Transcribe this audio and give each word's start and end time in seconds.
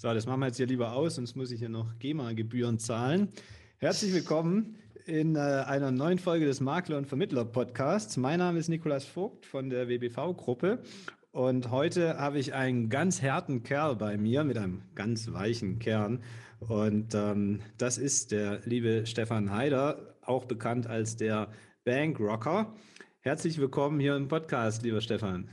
So, 0.00 0.14
das 0.14 0.26
machen 0.26 0.38
wir 0.38 0.46
jetzt 0.46 0.58
hier 0.58 0.66
lieber 0.68 0.92
aus, 0.92 1.16
sonst 1.16 1.34
muss 1.34 1.50
ich 1.50 1.58
hier 1.58 1.68
noch 1.68 1.98
GEMA-Gebühren 1.98 2.78
zahlen. 2.78 3.32
Herzlich 3.78 4.14
willkommen 4.14 4.76
in 5.06 5.34
äh, 5.34 5.40
einer 5.40 5.90
neuen 5.90 6.20
Folge 6.20 6.46
des 6.46 6.60
Makler- 6.60 6.98
und 6.98 7.08
Vermittler-Podcasts. 7.08 8.16
Mein 8.16 8.38
Name 8.38 8.60
ist 8.60 8.68
Nikolas 8.68 9.04
Vogt 9.04 9.44
von 9.44 9.70
der 9.70 9.88
WBV-Gruppe 9.88 10.84
und 11.32 11.72
heute 11.72 12.16
habe 12.16 12.38
ich 12.38 12.54
einen 12.54 12.90
ganz 12.90 13.20
harten 13.22 13.64
Kerl 13.64 13.96
bei 13.96 14.16
mir 14.16 14.44
mit 14.44 14.56
einem 14.56 14.82
ganz 14.94 15.32
weichen 15.32 15.80
Kern. 15.80 16.22
Und 16.60 17.16
ähm, 17.16 17.58
das 17.76 17.98
ist 17.98 18.30
der 18.30 18.60
liebe 18.66 19.04
Stefan 19.04 19.50
Heider, 19.50 20.14
auch 20.22 20.44
bekannt 20.44 20.86
als 20.86 21.16
der 21.16 21.48
Bankrocker. 21.82 22.72
Herzlich 23.18 23.58
willkommen 23.58 23.98
hier 23.98 24.14
im 24.14 24.28
Podcast, 24.28 24.84
lieber 24.84 25.00
Stefan. 25.00 25.50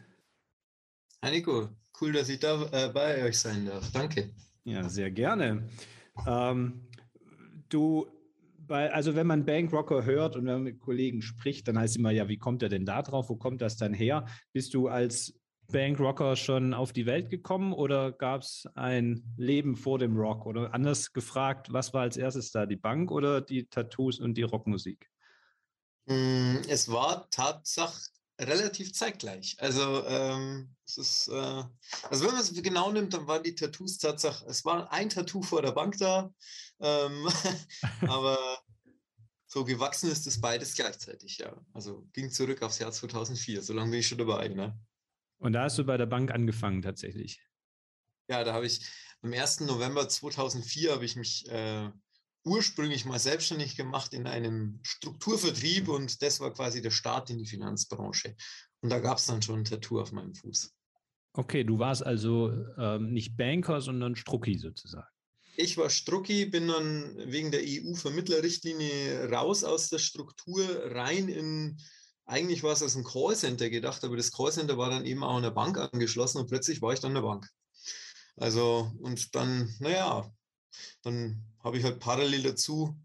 Hi 1.23 1.31
Nico, 1.31 1.69
cool, 2.01 2.13
dass 2.13 2.29
ich 2.29 2.39
da 2.39 2.61
äh, 2.71 2.89
bei 2.89 3.23
euch 3.23 3.39
sein 3.39 3.65
darf. 3.65 3.91
Danke. 3.91 4.31
Ja, 4.63 4.87
sehr 4.89 5.11
gerne. 5.11 5.67
Ähm, 6.27 6.87
du, 7.69 8.07
bei, 8.57 8.91
also 8.91 9.15
wenn 9.15 9.27
man 9.27 9.45
Bankrocker 9.45 10.05
hört 10.05 10.35
und 10.35 10.45
wenn 10.45 10.53
man 10.53 10.63
mit 10.63 10.79
Kollegen 10.79 11.21
spricht, 11.21 11.67
dann 11.67 11.77
heißt 11.77 11.97
immer, 11.97 12.11
ja, 12.11 12.27
wie 12.27 12.37
kommt 12.37 12.63
er 12.63 12.69
denn 12.69 12.85
da 12.85 13.01
drauf? 13.01 13.29
Wo 13.29 13.35
kommt 13.35 13.61
das 13.61 13.77
dann 13.77 13.93
her? 13.93 14.25
Bist 14.53 14.73
du 14.73 14.87
als 14.87 15.39
Bankrocker 15.71 16.35
schon 16.35 16.73
auf 16.73 16.93
die 16.93 17.05
Welt 17.05 17.29
gekommen 17.29 17.73
oder 17.73 18.11
gab 18.11 18.41
es 18.41 18.67
ein 18.75 19.23
Leben 19.37 19.75
vor 19.75 19.99
dem 19.99 20.15
Rock? 20.15 20.45
Oder 20.45 20.73
anders 20.73 21.13
gefragt, 21.13 21.71
was 21.71 21.93
war 21.93 22.01
als 22.01 22.17
erstes 22.17 22.51
da, 22.51 22.65
die 22.65 22.75
Bank 22.75 23.11
oder 23.11 23.41
die 23.41 23.65
Tattoos 23.67 24.19
und 24.19 24.35
die 24.35 24.43
Rockmusik? 24.43 25.09
Mm, 26.05 26.57
es 26.67 26.89
war 26.91 27.29
Tatsache 27.29 28.14
relativ 28.39 28.93
zeitgleich. 28.93 29.55
Also 29.59 30.05
ähm, 30.07 30.75
es 30.85 30.97
ist, 30.97 31.27
äh, 31.29 31.63
also 32.09 32.25
wenn 32.25 32.33
man 32.33 32.41
es 32.41 32.53
genau 32.53 32.91
nimmt, 32.91 33.13
dann 33.13 33.27
waren 33.27 33.43
die 33.43 33.55
Tattoos 33.55 33.97
Tatsache, 33.97 34.45
es 34.47 34.65
war 34.65 34.91
ein 34.91 35.09
Tattoo 35.09 35.41
vor 35.41 35.61
der 35.61 35.71
Bank 35.71 35.97
da, 35.97 36.33
ähm, 36.79 37.27
aber 38.07 38.37
so 39.47 39.63
gewachsen 39.63 40.11
ist 40.11 40.27
es 40.27 40.41
beides 40.41 40.75
gleichzeitig, 40.75 41.37
ja. 41.37 41.55
Also 41.73 42.07
ging 42.13 42.29
zurück 42.29 42.61
aufs 42.61 42.79
Jahr 42.79 42.91
2004, 42.91 43.61
so 43.61 43.73
lange 43.73 43.91
bin 43.91 43.99
ich 44.01 44.07
schon 44.07 44.17
dabei, 44.17 44.49
ne? 44.49 44.77
Und 45.37 45.53
da 45.53 45.63
hast 45.63 45.77
du 45.77 45.85
bei 45.85 45.97
der 45.97 46.05
Bank 46.05 46.31
angefangen 46.31 46.81
tatsächlich? 46.81 47.41
Ja, 48.27 48.43
da 48.43 48.53
habe 48.53 48.65
ich 48.65 48.81
am 49.21 49.31
1. 49.31 49.61
November 49.61 50.09
2004 50.09 50.91
habe 50.91 51.05
ich 51.05 51.15
mich 51.15 51.47
äh, 51.49 51.89
ursprünglich 52.45 53.05
mal 53.05 53.19
selbstständig 53.19 53.75
gemacht 53.75 54.13
in 54.13 54.27
einem 54.27 54.79
Strukturvertrieb 54.83 55.89
und 55.89 56.21
das 56.21 56.39
war 56.39 56.53
quasi 56.53 56.81
der 56.81 56.91
Start 56.91 57.29
in 57.29 57.39
die 57.39 57.47
Finanzbranche. 57.47 58.35
Und 58.81 58.91
da 58.91 58.99
gab 58.99 59.17
es 59.17 59.25
dann 59.25 59.41
schon 59.41 59.59
ein 59.59 59.65
Tattoo 59.65 59.99
auf 59.99 60.11
meinem 60.11 60.35
Fuß. 60.35 60.71
Okay, 61.33 61.63
du 61.63 61.79
warst 61.79 62.05
also 62.05 62.51
ähm, 62.77 63.11
nicht 63.11 63.35
Banker, 63.35 63.81
sondern 63.81 64.15
Strucki 64.15 64.57
sozusagen. 64.57 65.07
Ich 65.57 65.77
war 65.77 65.89
Strucki, 65.89 66.45
bin 66.45 66.67
dann 66.67 67.17
wegen 67.31 67.51
der 67.51 67.61
EU-Vermittlerrichtlinie 67.63 69.29
raus 69.31 69.63
aus 69.63 69.89
der 69.89 69.99
Struktur, 69.99 70.63
rein 70.91 71.29
in, 71.29 71.77
eigentlich 72.25 72.61
war 72.61 72.73
es 72.73 72.83
als 72.83 72.95
ein 72.95 73.03
Callcenter 73.03 73.69
gedacht, 73.69 74.03
aber 74.03 74.17
das 74.17 74.31
Callcenter 74.31 74.77
war 74.77 74.89
dann 74.89 75.05
eben 75.05 75.23
auch 75.23 75.37
an 75.37 75.43
der 75.43 75.51
Bank 75.51 75.77
angeschlossen 75.77 76.39
und 76.39 76.47
plötzlich 76.47 76.81
war 76.81 76.93
ich 76.93 76.99
dann 76.99 77.11
in 77.11 77.15
der 77.15 77.21
Bank. 77.21 77.49
Also, 78.37 78.91
und 78.99 79.33
dann, 79.33 79.73
naja, 79.79 80.29
dann 81.01 81.43
habe 81.63 81.77
ich 81.77 81.83
halt 81.83 81.99
parallel 81.99 82.43
dazu 82.43 82.95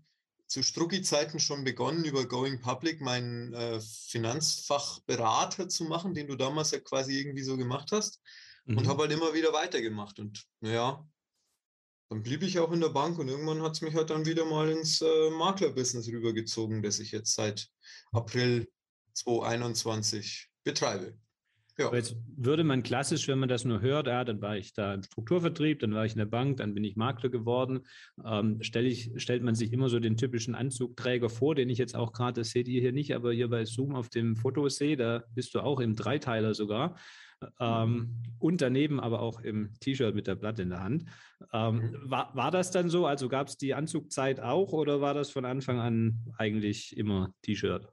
zu 0.46 0.62
Strucki-Zeiten 0.64 1.38
schon 1.38 1.62
begonnen, 1.62 2.04
über 2.04 2.26
Going 2.26 2.60
Public 2.60 3.00
meinen 3.00 3.54
äh, 3.54 3.80
Finanzfachberater 3.80 5.68
zu 5.68 5.84
machen, 5.84 6.12
den 6.12 6.26
du 6.26 6.34
damals 6.34 6.72
ja 6.72 6.80
quasi 6.80 7.18
irgendwie 7.18 7.44
so 7.44 7.56
gemacht 7.56 7.92
hast. 7.92 8.20
Mhm. 8.64 8.78
Und 8.78 8.88
habe 8.88 9.02
halt 9.02 9.12
immer 9.12 9.32
wieder 9.32 9.52
weitergemacht. 9.52 10.18
Und 10.18 10.44
naja, 10.60 11.06
dann 12.08 12.24
blieb 12.24 12.42
ich 12.42 12.58
auch 12.58 12.72
in 12.72 12.80
der 12.80 12.88
Bank 12.88 13.18
und 13.20 13.28
irgendwann 13.28 13.62
hat 13.62 13.72
es 13.72 13.81
mich 13.81 13.94
halt 13.94 14.10
dann 14.10 14.26
wieder 14.26 14.44
mal 14.44 14.69
ins 14.69 15.00
äh, 15.00 15.31
Maklerbusiness 15.31 16.08
rübergezogen, 16.08 16.82
das 16.82 16.98
ich 16.98 17.12
jetzt 17.12 17.34
seit 17.34 17.70
April 18.10 18.69
2021 19.14 20.50
betreibe. 20.64 21.16
Ja. 21.80 21.94
Jetzt 21.94 22.16
würde 22.36 22.62
man 22.62 22.82
klassisch, 22.82 23.26
wenn 23.26 23.38
man 23.38 23.48
das 23.48 23.64
nur 23.64 23.80
hört, 23.80 24.06
ja, 24.06 24.22
dann 24.22 24.42
war 24.42 24.56
ich 24.56 24.74
da 24.74 24.92
im 24.92 25.02
Strukturvertrieb, 25.02 25.80
dann 25.80 25.94
war 25.94 26.04
ich 26.04 26.12
in 26.12 26.18
der 26.18 26.26
Bank, 26.26 26.58
dann 26.58 26.74
bin 26.74 26.84
ich 26.84 26.96
Makler 26.96 27.30
geworden, 27.30 27.86
ähm, 28.24 28.58
stell 28.60 28.86
ich, 28.86 29.10
stellt 29.16 29.42
man 29.42 29.54
sich 29.54 29.72
immer 29.72 29.88
so 29.88 29.98
den 29.98 30.16
typischen 30.16 30.54
Anzugträger 30.54 31.30
vor, 31.30 31.54
den 31.54 31.70
ich 31.70 31.78
jetzt 31.78 31.96
auch 31.96 32.12
gerade, 32.12 32.40
das 32.40 32.50
seht 32.50 32.69
ihr 32.69 32.80
hier 32.80 32.92
nicht, 32.92 33.14
aber 33.14 33.32
hier 33.32 33.48
bei 33.48 33.64
Zoom 33.64 33.94
auf 33.94 34.10
dem 34.10 34.36
Foto 34.36 34.69
sehe, 34.69 34.96
da 34.96 35.24
bist 35.34 35.54
du 35.54 35.60
auch 35.60 35.80
im 35.80 35.96
Dreiteiler 35.96 36.54
sogar. 36.54 36.96
Ähm, 37.58 38.22
und 38.38 38.60
daneben 38.60 39.00
aber 39.00 39.20
auch 39.22 39.40
im 39.40 39.72
T-Shirt 39.80 40.14
mit 40.14 40.26
der 40.26 40.34
Blatt 40.34 40.58
in 40.58 40.69
der 40.69 40.82
Hand. 40.82 41.06
Ähm, 41.54 41.76
mhm. 41.76 42.10
war, 42.10 42.34
war 42.36 42.50
das 42.50 42.70
dann 42.70 42.90
so? 42.90 43.06
Also 43.06 43.30
gab 43.30 43.48
es 43.48 43.56
die 43.56 43.72
Anzugzeit 43.72 44.40
auch 44.40 44.72
oder 44.72 45.00
war 45.00 45.14
das 45.14 45.30
von 45.30 45.46
Anfang 45.46 45.78
an 45.78 46.19
eigentlich 46.36 46.94
immer 46.98 47.32
T-Shirt? 47.42 47.88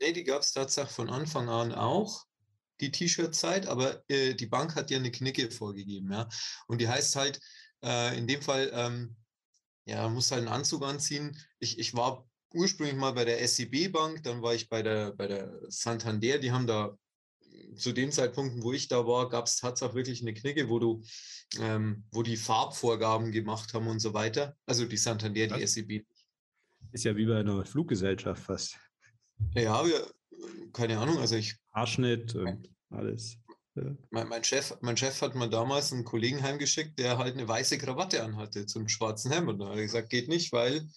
Nee, 0.00 0.12
die 0.12 0.24
gab 0.24 0.42
es 0.42 0.52
tatsächlich 0.52 0.94
von 0.94 1.08
Anfang 1.08 1.48
an 1.48 1.72
auch 1.72 2.27
die 2.80 2.90
T-Shirt-Zeit, 2.90 3.66
aber 3.66 4.02
äh, 4.08 4.34
die 4.34 4.46
Bank 4.46 4.74
hat 4.74 4.90
ja 4.90 4.98
eine 4.98 5.10
Knicke 5.10 5.50
vorgegeben, 5.50 6.12
ja. 6.12 6.28
Und 6.66 6.80
die 6.80 6.88
heißt 6.88 7.16
halt, 7.16 7.40
äh, 7.82 8.16
in 8.16 8.26
dem 8.26 8.42
Fall, 8.42 8.70
ähm, 8.72 9.16
ja, 9.86 10.08
muss 10.08 10.30
halt 10.30 10.40
einen 10.40 10.52
Anzug 10.52 10.84
anziehen. 10.84 11.36
Ich, 11.58 11.78
ich 11.78 11.94
war 11.94 12.28
ursprünglich 12.52 12.96
mal 12.96 13.12
bei 13.12 13.24
der 13.24 13.46
SEB 13.46 13.92
Bank, 13.92 14.22
dann 14.22 14.42
war 14.42 14.54
ich 14.54 14.68
bei 14.68 14.82
der, 14.82 15.12
bei 15.12 15.26
der 15.26 15.60
Santander, 15.68 16.38
die 16.38 16.52
haben 16.52 16.66
da 16.66 16.96
zu 17.76 17.92
den 17.92 18.12
Zeitpunkten, 18.12 18.62
wo 18.62 18.72
ich 18.72 18.88
da 18.88 19.06
war, 19.06 19.28
gab 19.28 19.46
es 19.46 19.56
tatsächlich 19.56 19.94
wirklich 19.94 20.20
eine 20.22 20.34
Knicke, 20.34 20.68
wo 20.68 20.78
du, 20.78 21.02
ähm, 21.60 22.04
wo 22.12 22.22
die 22.22 22.36
Farbvorgaben 22.36 23.32
gemacht 23.32 23.74
haben 23.74 23.88
und 23.88 24.00
so 24.00 24.14
weiter. 24.14 24.56
Also 24.66 24.84
die 24.84 24.96
Santander, 24.96 25.46
die 25.46 25.62
Was? 25.62 25.72
SEB. 25.72 26.04
Ist 26.92 27.04
ja 27.04 27.16
wie 27.16 27.26
bei 27.26 27.40
einer 27.40 27.64
Fluggesellschaft 27.64 28.42
fast. 28.42 28.78
Ja, 29.54 29.84
wir, 29.86 30.10
keine 30.72 30.98
Ahnung, 30.98 31.18
also 31.18 31.36
ich. 31.36 31.56
Haarschnitt 31.72 32.34
und 32.34 32.68
alles. 32.90 33.36
Mein, 34.10 34.28
mein, 34.28 34.44
Chef, 34.44 34.74
mein 34.80 34.96
Chef 34.96 35.20
hat 35.22 35.34
mir 35.34 35.48
damals 35.48 35.92
einen 35.92 36.04
Kollegen 36.04 36.42
heimgeschickt, 36.42 36.98
der 36.98 37.18
halt 37.18 37.34
eine 37.34 37.46
weiße 37.46 37.78
Krawatte 37.78 38.22
anhatte 38.22 38.66
zum 38.66 38.88
schwarzen 38.88 39.30
Hemd. 39.30 39.48
Und 39.48 39.58
da 39.60 39.68
hat 39.68 39.76
er 39.76 39.82
gesagt, 39.82 40.10
geht 40.10 40.28
nicht, 40.28 40.52
weil 40.52 40.88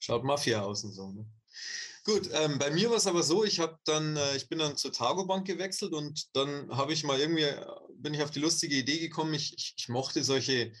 schaut 0.00 0.24
Mafia 0.24 0.62
aus 0.62 0.84
und 0.84 0.92
so. 0.92 1.12
Ne? 1.12 1.26
Gut, 2.04 2.28
ähm, 2.32 2.58
bei 2.58 2.70
mir 2.70 2.90
war 2.90 2.98
es 2.98 3.06
aber 3.06 3.22
so, 3.22 3.44
ich 3.44 3.60
habe 3.60 3.78
dann, 3.84 4.16
äh, 4.16 4.36
ich 4.36 4.48
bin 4.48 4.58
dann 4.58 4.76
zur 4.76 4.92
Targo 4.92 5.24
Bank 5.24 5.46
gewechselt 5.46 5.92
und 5.92 6.36
dann 6.36 6.68
habe 6.76 6.92
ich 6.92 7.04
mal 7.04 7.18
irgendwie, 7.18 7.46
bin 7.96 8.12
ich 8.12 8.22
auf 8.22 8.30
die 8.30 8.40
lustige 8.40 8.76
Idee 8.76 8.98
gekommen, 8.98 9.32
ich, 9.32 9.54
ich, 9.56 9.74
ich 9.78 9.88
mochte 9.88 10.22
solche, 10.22 10.72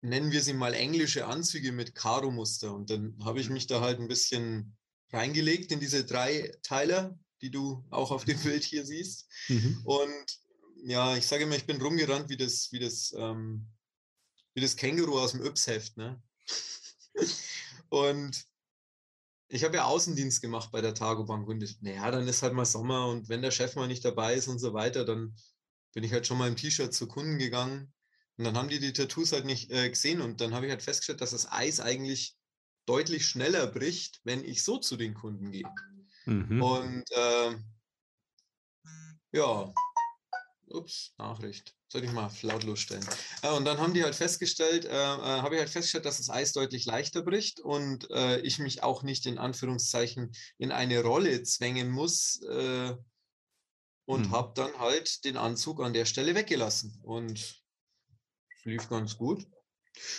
nennen 0.00 0.32
wir 0.32 0.40
sie 0.40 0.54
mal 0.54 0.72
englische 0.72 1.26
Anzüge 1.26 1.72
mit 1.72 1.94
Karo-Muster. 1.94 2.72
Und 2.72 2.88
dann 2.88 3.18
habe 3.22 3.40
ich 3.40 3.50
mich 3.50 3.66
da 3.66 3.80
halt 3.82 4.00
ein 4.00 4.08
bisschen 4.08 4.76
reingelegt 5.12 5.70
in 5.70 5.80
diese 5.80 6.04
drei 6.04 6.52
Teile, 6.62 7.18
die 7.42 7.50
du 7.50 7.84
auch 7.90 8.10
auf 8.10 8.24
dem 8.24 8.38
Bild 8.42 8.64
hier 8.64 8.84
siehst. 8.84 9.28
Mhm. 9.48 9.82
Und 9.84 10.38
ja, 10.84 11.16
ich 11.16 11.26
sage 11.26 11.44
immer, 11.44 11.56
ich 11.56 11.66
bin 11.66 11.80
rumgerannt 11.80 12.28
wie 12.28 12.36
das, 12.36 12.70
wie 12.72 12.78
das, 12.78 13.12
ähm, 13.16 13.66
wie 14.54 14.60
das 14.60 14.76
Känguru 14.76 15.18
aus 15.18 15.32
dem 15.32 15.44
Yps-Heft, 15.44 15.96
ne? 15.96 16.22
und 17.88 18.44
ich 19.48 19.64
habe 19.64 19.76
ja 19.76 19.84
Außendienst 19.84 20.42
gemacht 20.42 20.70
bei 20.72 20.80
der 20.80 20.94
Tagobank 20.94 21.48
und 21.48 21.62
ich, 21.62 21.80
naja, 21.80 22.10
dann 22.10 22.28
ist 22.28 22.42
halt 22.42 22.52
mal 22.52 22.66
Sommer 22.66 23.08
und 23.08 23.28
wenn 23.28 23.42
der 23.42 23.50
Chef 23.50 23.76
mal 23.76 23.88
nicht 23.88 24.04
dabei 24.04 24.34
ist 24.34 24.48
und 24.48 24.58
so 24.58 24.74
weiter, 24.74 25.04
dann 25.04 25.34
bin 25.94 26.04
ich 26.04 26.12
halt 26.12 26.26
schon 26.26 26.38
mal 26.38 26.48
im 26.48 26.56
T-Shirt 26.56 26.92
zu 26.92 27.08
Kunden 27.08 27.38
gegangen 27.38 27.92
und 28.36 28.44
dann 28.44 28.56
haben 28.56 28.68
die 28.68 28.78
die 28.78 28.92
Tattoos 28.92 29.32
halt 29.32 29.46
nicht 29.46 29.70
äh, 29.70 29.88
gesehen 29.88 30.20
und 30.20 30.40
dann 30.40 30.54
habe 30.54 30.66
ich 30.66 30.70
halt 30.70 30.82
festgestellt, 30.82 31.22
dass 31.22 31.30
das 31.30 31.50
Eis 31.50 31.80
eigentlich 31.80 32.36
deutlich 32.86 33.26
schneller 33.26 33.66
bricht, 33.66 34.20
wenn 34.24 34.44
ich 34.44 34.62
so 34.62 34.78
zu 34.78 34.96
den 34.96 35.14
Kunden 35.14 35.50
gehe. 35.50 35.64
Mhm. 36.28 36.62
Und 36.62 37.04
äh, 37.10 37.56
ja, 39.32 39.72
ups, 40.68 41.14
Nachricht. 41.16 41.74
Soll 41.90 42.04
ich 42.04 42.12
mal 42.12 42.30
lautlos 42.42 42.80
stellen. 42.80 43.06
Äh, 43.42 43.50
und 43.52 43.64
dann 43.64 43.78
haben 43.78 43.94
die 43.94 44.04
halt 44.04 44.14
festgestellt, 44.14 44.84
äh, 44.84 44.90
äh, 44.90 44.92
habe 44.92 45.54
ich 45.54 45.60
halt 45.60 45.70
festgestellt, 45.70 46.04
dass 46.04 46.18
das 46.18 46.28
Eis 46.28 46.52
deutlich 46.52 46.84
leichter 46.84 47.22
bricht 47.22 47.60
und 47.60 48.10
äh, 48.10 48.40
ich 48.40 48.58
mich 48.58 48.82
auch 48.82 49.02
nicht 49.02 49.24
in 49.24 49.38
Anführungszeichen 49.38 50.32
in 50.58 50.70
eine 50.70 51.02
Rolle 51.02 51.42
zwängen 51.44 51.88
muss 51.88 52.42
äh, 52.42 52.94
und 54.04 54.26
mhm. 54.26 54.30
habe 54.32 54.52
dann 54.54 54.78
halt 54.78 55.24
den 55.24 55.38
Anzug 55.38 55.82
an 55.82 55.94
der 55.94 56.04
Stelle 56.04 56.34
weggelassen 56.34 57.00
und 57.02 57.62
lief 58.64 58.86
ganz 58.90 59.16
gut. 59.16 59.46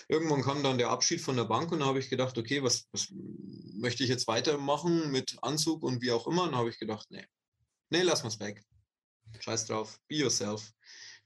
Irgendwann 0.08 0.42
kam 0.42 0.64
dann 0.64 0.78
der 0.78 0.90
Abschied 0.90 1.22
von 1.22 1.36
der 1.36 1.46
Bank 1.46 1.72
und 1.72 1.80
da 1.80 1.86
habe 1.86 2.00
ich 2.00 2.10
gedacht, 2.10 2.38
okay, 2.38 2.64
was, 2.64 2.88
was 2.92 3.08
möchte 3.12 4.04
ich 4.04 4.10
jetzt 4.10 4.28
weitermachen 4.28 5.12
mit 5.12 5.38
Anzug 5.42 5.84
und 5.84 6.02
wie 6.02 6.12
auch 6.12 6.28
immer? 6.28 6.44
Und 6.44 6.52
dann 6.52 6.60
habe 6.60 6.70
ich 6.70 6.80
gedacht, 6.80 7.08
nee, 7.10 7.26
nee, 7.90 8.02
lass 8.02 8.24
mal's 8.24 8.40
weg. 8.40 8.64
Scheiß 9.40 9.66
drauf, 9.68 10.00
be 10.08 10.16
yourself. 10.16 10.72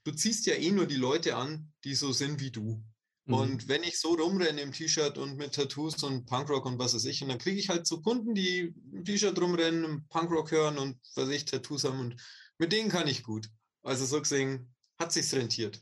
Du 0.04 0.12
ziehst 0.12 0.46
ja 0.46 0.54
eh 0.54 0.70
nur 0.70 0.86
die 0.86 0.96
Leute 0.96 1.36
an, 1.36 1.72
die 1.84 1.94
so 1.94 2.12
sind 2.12 2.40
wie 2.40 2.50
du. 2.50 2.84
Mhm. 3.26 3.34
Und 3.34 3.68
wenn 3.68 3.82
ich 3.82 3.98
so 3.98 4.14
rumrenne 4.14 4.60
im 4.60 4.72
T-Shirt 4.72 5.16
und 5.16 5.36
mit 5.36 5.54
Tattoos 5.54 6.02
und 6.02 6.26
Punkrock 6.26 6.66
und 6.66 6.78
was 6.78 6.94
weiß 6.94 7.06
ich, 7.06 7.22
und 7.22 7.28
dann 7.28 7.38
kriege 7.38 7.58
ich 7.58 7.70
halt 7.70 7.86
so 7.86 8.02
Kunden, 8.02 8.34
die 8.34 8.74
im 8.92 9.04
T-Shirt 9.04 9.40
rumrennen, 9.40 10.06
Punkrock 10.08 10.50
hören 10.50 10.78
und 10.78 10.98
was 11.14 11.26
weiß 11.26 11.34
ich, 11.34 11.44
Tattoos 11.46 11.84
haben 11.84 12.00
und 12.00 12.16
mit 12.58 12.72
denen 12.72 12.90
kann 12.90 13.08
ich 13.08 13.22
gut. 13.22 13.48
Also 13.82 14.04
so 14.04 14.20
gesehen 14.20 14.74
hat 14.98 15.12
sich's 15.12 15.34
rentiert. 15.34 15.80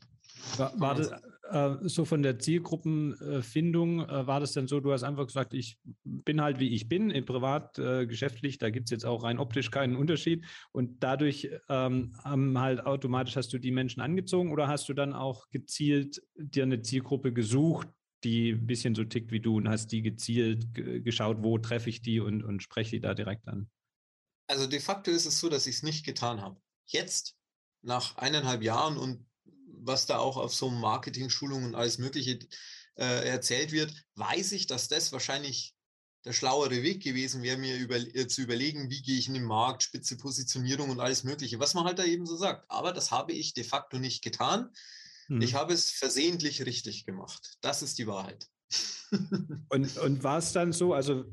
War, 0.57 0.79
war 0.79 0.95
das, 0.95 1.11
so 1.81 2.05
von 2.05 2.23
der 2.23 2.39
Zielgruppenfindung 2.39 4.09
äh, 4.09 4.27
war 4.27 4.39
das 4.39 4.53
dann 4.53 4.67
so, 4.67 4.79
du 4.79 4.91
hast 4.91 5.03
einfach 5.03 5.27
gesagt, 5.27 5.53
ich 5.53 5.77
bin 6.03 6.41
halt 6.41 6.59
wie 6.59 6.73
ich 6.73 6.89
bin, 6.89 7.11
im 7.11 7.25
privat, 7.25 7.77
äh, 7.77 8.07
geschäftlich, 8.07 8.57
da 8.57 8.69
gibt 8.69 8.87
es 8.87 8.91
jetzt 8.91 9.05
auch 9.05 9.23
rein 9.23 9.37
optisch 9.37 9.69
keinen 9.69 9.95
Unterschied 9.95 10.45
und 10.71 11.03
dadurch 11.03 11.49
ähm, 11.69 12.15
haben 12.23 12.59
halt 12.59 12.85
automatisch 12.85 13.35
hast 13.35 13.53
du 13.53 13.59
die 13.59 13.71
Menschen 13.71 14.01
angezogen 14.01 14.51
oder 14.51 14.67
hast 14.67 14.89
du 14.89 14.93
dann 14.93 15.13
auch 15.13 15.49
gezielt 15.49 16.21
dir 16.35 16.63
eine 16.63 16.81
Zielgruppe 16.81 17.33
gesucht, 17.33 17.87
die 18.23 18.51
ein 18.53 18.65
bisschen 18.65 18.95
so 18.95 19.03
tickt 19.03 19.31
wie 19.31 19.41
du 19.41 19.57
und 19.57 19.69
hast 19.69 19.91
die 19.91 20.01
gezielt 20.01 20.73
geschaut, 20.73 21.37
wo 21.41 21.57
treffe 21.57 21.89
ich 21.89 22.01
die 22.01 22.19
und, 22.19 22.43
und 22.43 22.63
spreche 22.63 22.91
die 22.91 23.01
da 23.01 23.13
direkt 23.13 23.47
an? 23.47 23.69
Also 24.47 24.67
de 24.67 24.79
facto 24.79 25.11
ist 25.11 25.25
es 25.25 25.39
so, 25.39 25.49
dass 25.49 25.67
ich 25.67 25.75
es 25.75 25.83
nicht 25.83 26.05
getan 26.05 26.41
habe. 26.41 26.59
Jetzt, 26.85 27.35
nach 27.81 28.17
eineinhalb 28.17 28.63
Jahren 28.63 28.97
und 28.97 29.25
was 29.85 30.05
da 30.05 30.17
auch 30.17 30.37
auf 30.37 30.53
so 30.53 30.69
Marketing-Schulungen 30.69 31.65
und 31.65 31.75
alles 31.75 31.97
Mögliche 31.97 32.39
äh, 32.95 33.27
erzählt 33.27 33.71
wird, 33.71 33.93
weiß 34.15 34.51
ich, 34.53 34.67
dass 34.67 34.87
das 34.87 35.11
wahrscheinlich 35.11 35.75
der 36.25 36.33
schlauere 36.33 36.83
Weg 36.83 37.03
gewesen 37.03 37.43
wäre, 37.43 37.57
mir 37.57 37.75
über, 37.77 37.97
äh, 37.97 38.27
zu 38.27 38.41
überlegen, 38.41 38.89
wie 38.89 39.01
gehe 39.01 39.17
ich 39.17 39.27
in 39.27 39.33
den 39.33 39.43
Markt, 39.43 39.83
spitze 39.83 40.17
Positionierung 40.17 40.89
und 40.89 40.99
alles 40.99 41.23
Mögliche, 41.23 41.59
was 41.59 41.73
man 41.73 41.85
halt 41.85 41.99
da 41.99 42.05
eben 42.05 42.25
so 42.25 42.37
sagt. 42.37 42.69
Aber 42.69 42.93
das 42.93 43.11
habe 43.11 43.33
ich 43.33 43.53
de 43.53 43.63
facto 43.63 43.99
nicht 43.99 44.23
getan. 44.23 44.69
Hm. 45.27 45.41
Ich 45.41 45.53
habe 45.53 45.73
es 45.73 45.91
versehentlich 45.91 46.65
richtig 46.65 47.05
gemacht. 47.05 47.57
Das 47.61 47.81
ist 47.81 47.97
die 47.97 48.07
Wahrheit. 48.07 48.47
und, 49.69 49.97
und 49.97 50.23
war 50.23 50.37
es 50.37 50.53
dann 50.53 50.71
so, 50.71 50.93
also 50.93 51.25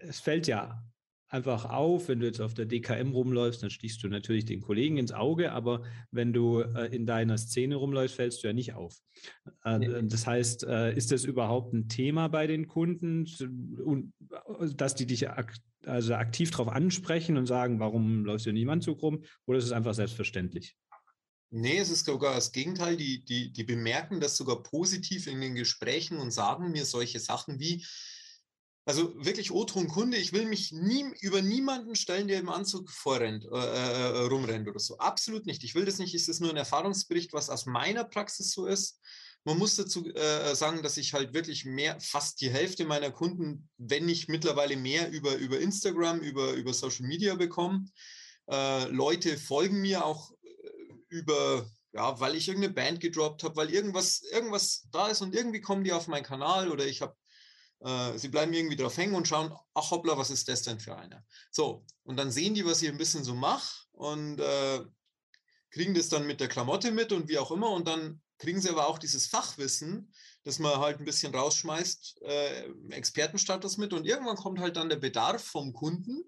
es 0.00 0.18
fällt 0.18 0.46
ja 0.48 0.82
einfach 1.28 1.64
auf. 1.66 2.08
Wenn 2.08 2.20
du 2.20 2.26
jetzt 2.26 2.40
auf 2.40 2.54
der 2.54 2.66
DKM 2.66 3.12
rumläufst, 3.12 3.62
dann 3.62 3.70
stichst 3.70 4.02
du 4.02 4.08
natürlich 4.08 4.44
den 4.44 4.60
Kollegen 4.60 4.96
ins 4.96 5.12
Auge, 5.12 5.52
aber 5.52 5.82
wenn 6.10 6.32
du 6.32 6.60
äh, 6.60 6.94
in 6.94 7.06
deiner 7.06 7.38
Szene 7.38 7.76
rumläufst, 7.76 8.16
fällst 8.16 8.42
du 8.42 8.48
ja 8.48 8.52
nicht 8.52 8.74
auf. 8.74 9.00
Äh, 9.64 9.78
nee. 9.78 10.02
Das 10.04 10.26
heißt, 10.26 10.64
äh, 10.64 10.94
ist 10.94 11.12
das 11.12 11.24
überhaupt 11.24 11.72
ein 11.72 11.88
Thema 11.88 12.28
bei 12.28 12.46
den 12.46 12.66
Kunden, 12.66 13.26
dass 14.76 14.94
die 14.94 15.06
dich 15.06 15.28
ak 15.28 15.54
also 15.84 16.14
aktiv 16.14 16.50
darauf 16.50 16.68
ansprechen 16.68 17.36
und 17.36 17.46
sagen, 17.46 17.78
warum 17.78 18.24
läufst 18.24 18.46
du 18.46 18.52
nicht 18.52 18.62
im 18.62 18.70
Anzug 18.70 19.02
rum? 19.02 19.22
Oder 19.46 19.58
ist 19.58 19.66
es 19.66 19.72
einfach 19.72 19.94
selbstverständlich? 19.94 20.76
Nee, 21.50 21.78
es 21.78 21.90
ist 21.90 22.06
sogar 22.06 22.34
das 22.34 22.50
Gegenteil. 22.50 22.96
Die, 22.96 23.24
die, 23.24 23.52
die 23.52 23.64
bemerken 23.64 24.20
das 24.20 24.36
sogar 24.36 24.62
positiv 24.64 25.28
in 25.28 25.40
den 25.40 25.54
Gesprächen 25.54 26.18
und 26.18 26.32
sagen 26.32 26.72
mir 26.72 26.84
solche 26.84 27.20
Sachen 27.20 27.60
wie, 27.60 27.84
also 28.86 29.12
wirklich 29.16 29.50
O-Ton 29.50 29.88
Kunde, 29.88 30.16
ich 30.16 30.32
will 30.32 30.46
mich 30.46 30.70
nie 30.70 31.04
über 31.20 31.42
niemanden 31.42 31.96
stellen, 31.96 32.28
der 32.28 32.38
im 32.38 32.48
Anzug 32.48 32.88
vorrennt, 32.88 33.44
äh, 33.44 33.56
äh, 33.56 34.22
äh, 34.22 34.26
rumrennt 34.28 34.68
oder 34.68 34.78
so. 34.78 34.96
Absolut 34.98 35.44
nicht. 35.44 35.64
Ich 35.64 35.74
will 35.74 35.84
das 35.84 35.98
nicht. 35.98 36.14
Es 36.14 36.28
ist 36.28 36.40
nur 36.40 36.50
ein 36.50 36.56
Erfahrungsbericht, 36.56 37.32
was 37.32 37.50
aus 37.50 37.66
meiner 37.66 38.04
Praxis 38.04 38.52
so 38.52 38.66
ist. 38.66 39.00
Man 39.42 39.58
muss 39.58 39.74
dazu 39.74 40.06
äh, 40.14 40.54
sagen, 40.54 40.84
dass 40.84 40.98
ich 40.98 41.14
halt 41.14 41.34
wirklich 41.34 41.64
mehr, 41.64 41.98
fast 42.00 42.40
die 42.40 42.50
Hälfte 42.50 42.84
meiner 42.84 43.10
Kunden, 43.10 43.68
wenn 43.76 44.06
nicht 44.06 44.28
mittlerweile 44.28 44.76
mehr 44.76 45.10
über, 45.10 45.34
über 45.34 45.58
Instagram, 45.58 46.20
über, 46.20 46.52
über 46.52 46.72
Social 46.72 47.06
Media 47.06 47.34
bekomme. 47.34 47.86
Äh, 48.48 48.84
Leute 48.90 49.36
folgen 49.36 49.80
mir 49.80 50.04
auch 50.04 50.30
äh, 50.30 50.94
über, 51.08 51.68
ja, 51.92 52.20
weil 52.20 52.36
ich 52.36 52.46
irgendeine 52.46 52.74
Band 52.74 53.00
gedroppt 53.00 53.42
habe, 53.42 53.56
weil 53.56 53.70
irgendwas, 53.70 54.22
irgendwas 54.30 54.86
da 54.92 55.08
ist 55.08 55.22
und 55.22 55.34
irgendwie 55.34 55.60
kommen 55.60 55.82
die 55.82 55.92
auf 55.92 56.06
meinen 56.06 56.22
Kanal 56.22 56.70
oder 56.70 56.86
ich 56.86 57.02
habe 57.02 57.16
äh, 57.80 58.18
sie 58.18 58.28
bleiben 58.28 58.52
irgendwie 58.52 58.76
drauf 58.76 58.96
hängen 58.96 59.14
und 59.14 59.28
schauen, 59.28 59.54
ach 59.74 59.90
hoppla, 59.90 60.16
was 60.16 60.30
ist 60.30 60.48
das 60.48 60.62
denn 60.62 60.80
für 60.80 60.96
einer? 60.96 61.24
So, 61.50 61.84
und 62.04 62.16
dann 62.16 62.30
sehen 62.30 62.54
die, 62.54 62.64
was 62.64 62.82
ich 62.82 62.88
ein 62.88 62.98
bisschen 62.98 63.24
so 63.24 63.34
mache 63.34 63.86
und 63.92 64.40
äh, 64.40 64.84
kriegen 65.70 65.94
das 65.94 66.08
dann 66.08 66.26
mit 66.26 66.40
der 66.40 66.48
Klamotte 66.48 66.90
mit 66.90 67.12
und 67.12 67.28
wie 67.28 67.38
auch 67.38 67.50
immer 67.50 67.70
und 67.70 67.86
dann 67.86 68.20
kriegen 68.38 68.60
sie 68.60 68.70
aber 68.70 68.86
auch 68.86 68.98
dieses 68.98 69.26
Fachwissen, 69.26 70.12
das 70.44 70.58
man 70.58 70.78
halt 70.78 70.98
ein 70.98 71.04
bisschen 71.04 71.34
rausschmeißt, 71.34 72.22
äh, 72.22 72.70
Expertenstatus 72.90 73.78
mit 73.78 73.92
und 73.92 74.06
irgendwann 74.06 74.36
kommt 74.36 74.58
halt 74.58 74.76
dann 74.76 74.88
der 74.88 74.96
Bedarf 74.96 75.42
vom 75.42 75.72
Kunden 75.72 76.22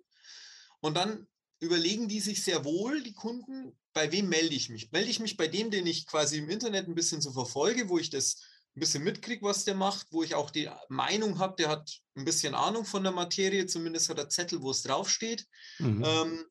und 0.80 0.96
dann 0.96 1.26
überlegen 1.60 2.08
die 2.08 2.20
sich 2.20 2.44
sehr 2.44 2.64
wohl, 2.64 3.02
die 3.02 3.12
Kunden, 3.12 3.76
bei 3.92 4.12
wem 4.12 4.28
melde 4.28 4.54
ich 4.54 4.68
mich? 4.68 4.92
Melde 4.92 5.10
ich 5.10 5.20
mich 5.20 5.36
bei 5.36 5.48
dem, 5.48 5.70
den 5.70 5.86
ich 5.86 6.06
quasi 6.06 6.38
im 6.38 6.48
Internet 6.48 6.86
ein 6.86 6.94
bisschen 6.94 7.20
so 7.20 7.32
verfolge, 7.32 7.88
wo 7.88 7.98
ich 7.98 8.10
das 8.10 8.42
ein 8.78 8.80
bisschen 8.80 9.02
mitkriege, 9.02 9.42
was 9.42 9.64
der 9.64 9.74
macht, 9.74 10.06
wo 10.12 10.22
ich 10.22 10.36
auch 10.36 10.50
die 10.50 10.70
Meinung 10.88 11.40
habe, 11.40 11.56
der 11.58 11.68
hat 11.68 12.00
ein 12.14 12.24
bisschen 12.24 12.54
Ahnung 12.54 12.84
von 12.84 13.02
der 13.02 13.10
Materie, 13.10 13.66
zumindest 13.66 14.08
hat 14.08 14.18
er 14.18 14.28
Zettel, 14.28 14.62
wo 14.62 14.70
es 14.70 14.82
draufsteht. 14.82 15.46
Mhm. 15.80 16.04
Ähm, 16.06 16.44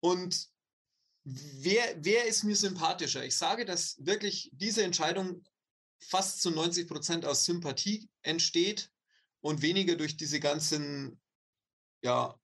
und 0.00 0.48
wer, 1.24 1.84
wer 1.98 2.24
ist 2.24 2.44
mir 2.44 2.56
sympathischer? 2.56 3.22
Ich 3.22 3.36
sage, 3.36 3.66
dass 3.66 3.96
wirklich 3.98 4.50
diese 4.54 4.82
Entscheidung 4.82 5.44
fast 5.98 6.40
zu 6.40 6.50
90 6.50 6.88
Prozent 6.88 7.26
aus 7.26 7.44
Sympathie 7.44 8.08
entsteht 8.22 8.90
und 9.42 9.60
weniger 9.60 9.96
durch 9.96 10.16
diese 10.16 10.40
ganzen 10.40 11.20
ja, 12.02 12.34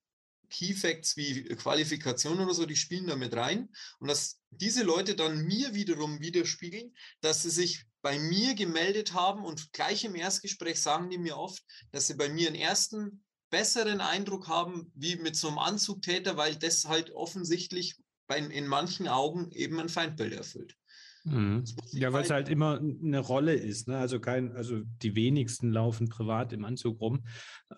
Key 0.51 0.75
Facts 0.75 1.17
wie 1.17 1.45
Qualifikation 1.45 2.41
oder 2.41 2.53
so, 2.53 2.67
die 2.67 2.77
spielen 2.77 3.07
da 3.07 3.17
mit 3.17 3.35
rein. 3.35 3.71
Und 4.01 4.09
dass 4.09 4.39
diese 4.51 4.83
Leute 4.83 5.17
dann 5.17 5.47
mir 5.47 5.73
wiederum 5.73 6.21
widerspiegeln, 6.21 6.95
dass 7.23 7.43
sie 7.43 7.51
sich 7.51 7.87
bei 8.07 8.21
mir 8.21 8.55
gemeldet 8.55 9.15
haben 9.15 9.45
und 9.45 9.73
gleich 9.73 10.05
im 10.05 10.15
Erstgespräch 10.15 10.81
sagen 10.81 11.11
die 11.11 11.19
mir 11.19 11.37
oft, 11.37 11.61
dass 11.91 12.07
sie 12.07 12.15
bei 12.15 12.29
mir 12.29 12.47
einen 12.47 12.55
ersten 12.55 13.25
besseren 13.51 14.01
Eindruck 14.01 14.47
haben 14.47 14.93
wie 14.95 15.17
mit 15.17 15.35
so 15.35 15.49
einem 15.49 15.59
Anzugtäter, 15.59 16.37
weil 16.37 16.55
das 16.55 16.85
halt 16.85 17.11
offensichtlich 17.11 17.97
bei, 18.29 18.39
in 18.39 18.69
manchen 18.69 19.09
Augen 19.09 19.51
eben 19.51 19.81
ein 19.81 19.89
Feindbild 19.89 20.35
erfüllt. 20.35 20.77
Mhm. 21.25 21.65
Ja, 21.91 22.13
weil 22.13 22.23
es 22.23 22.31
halt 22.31 22.49
immer 22.49 22.79
eine 22.79 23.19
Rolle 23.19 23.55
ist. 23.55 23.89
Ne? 23.89 23.99
Also 23.99 24.21
kein, 24.21 24.53
also 24.53 24.83
die 25.03 25.17
wenigsten 25.17 25.73
laufen 25.73 26.09
privat 26.09 26.53
im 26.53 26.65
Anzug 26.65 27.01
rum. 27.01 27.27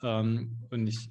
Ähm, 0.02 0.58
und 0.68 0.88
ich 0.88 1.10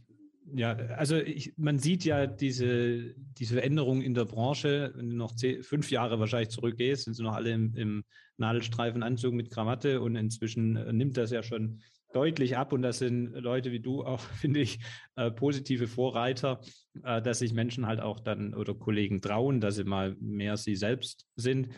ja, 0.54 0.76
also 0.96 1.18
ich, 1.18 1.54
man 1.58 1.80
sieht 1.80 2.06
ja 2.06 2.28
diese, 2.28 3.16
diese 3.38 3.56
Veränderung 3.56 4.02
in 4.02 4.14
der 4.14 4.26
Branche, 4.26 4.94
wenn 4.96 5.10
du 5.10 5.16
noch 5.16 5.36
zehn, 5.36 5.64
fünf 5.64 5.92
Jahre 5.92 6.20
wahrscheinlich 6.20 6.50
zurückgehst, 6.50 7.06
sind 7.06 7.16
sie 7.16 7.24
noch 7.24 7.36
alle 7.36 7.52
im, 7.52 7.76
im 7.76 8.04
Nadelstreifenanzug 8.38 9.34
mit 9.34 9.52
Krawatte 9.52 10.02
und 10.02 10.16
inzwischen 10.16 10.76
äh, 10.76 10.94
nimmt 10.94 11.18
das 11.18 11.32
ja 11.32 11.44
schon 11.44 11.82
deutlich 12.14 12.58
ab 12.58 12.72
und 12.72 12.82
das 12.82 13.00
sind 13.00 13.28
Leute 13.34 13.72
wie 13.72 13.80
du 13.80 14.04
auch, 14.04 14.20
finde 14.42 14.62
ich, 14.62 14.80
äh, 15.16 15.32
positive 15.32 15.88
Vorreiter, 15.88 16.62
äh, 17.04 17.22
dass 17.22 17.40
sich 17.40 17.54
Menschen 17.54 17.86
halt 17.86 18.00
auch 18.00 18.20
dann 18.20 18.54
oder 18.54 18.74
Kollegen 18.74 19.22
trauen, 19.22 19.60
dass 19.60 19.76
sie 19.76 19.84
mal 19.84 20.16
mehr 20.20 20.58
sie 20.58 20.76
selbst 20.76 21.28
sind 21.36 21.70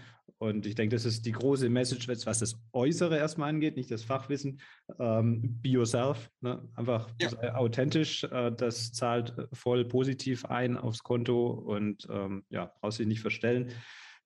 und 0.41 0.65
ich 0.65 0.75
denke, 0.75 0.95
das 0.95 1.03
ist 1.03 1.25
die 1.25 1.33
große 1.33 1.69
Message, 1.69 2.07
was 2.07 2.39
das 2.39 2.57
Äußere 2.71 3.17
erstmal 3.17 3.49
angeht, 3.49 3.75
nicht 3.75 3.91
das 3.91 4.03
Fachwissen. 4.03 4.61
Ähm, 4.97 5.59
be 5.61 5.69
yourself, 5.69 6.31
ne? 6.39 6.65
einfach 6.75 7.09
ja. 7.19 7.55
authentisch. 7.55 8.23
Äh, 8.23 8.53
das 8.53 8.93
zahlt 8.93 9.33
voll 9.51 9.83
positiv 9.83 10.45
ein 10.45 10.77
aufs 10.77 11.03
Konto 11.03 11.49
und 11.49 12.07
ähm, 12.09 12.45
ja, 12.49 12.71
brauchst 12.79 12.99
dich 12.99 13.07
nicht 13.07 13.19
verstellen. 13.19 13.73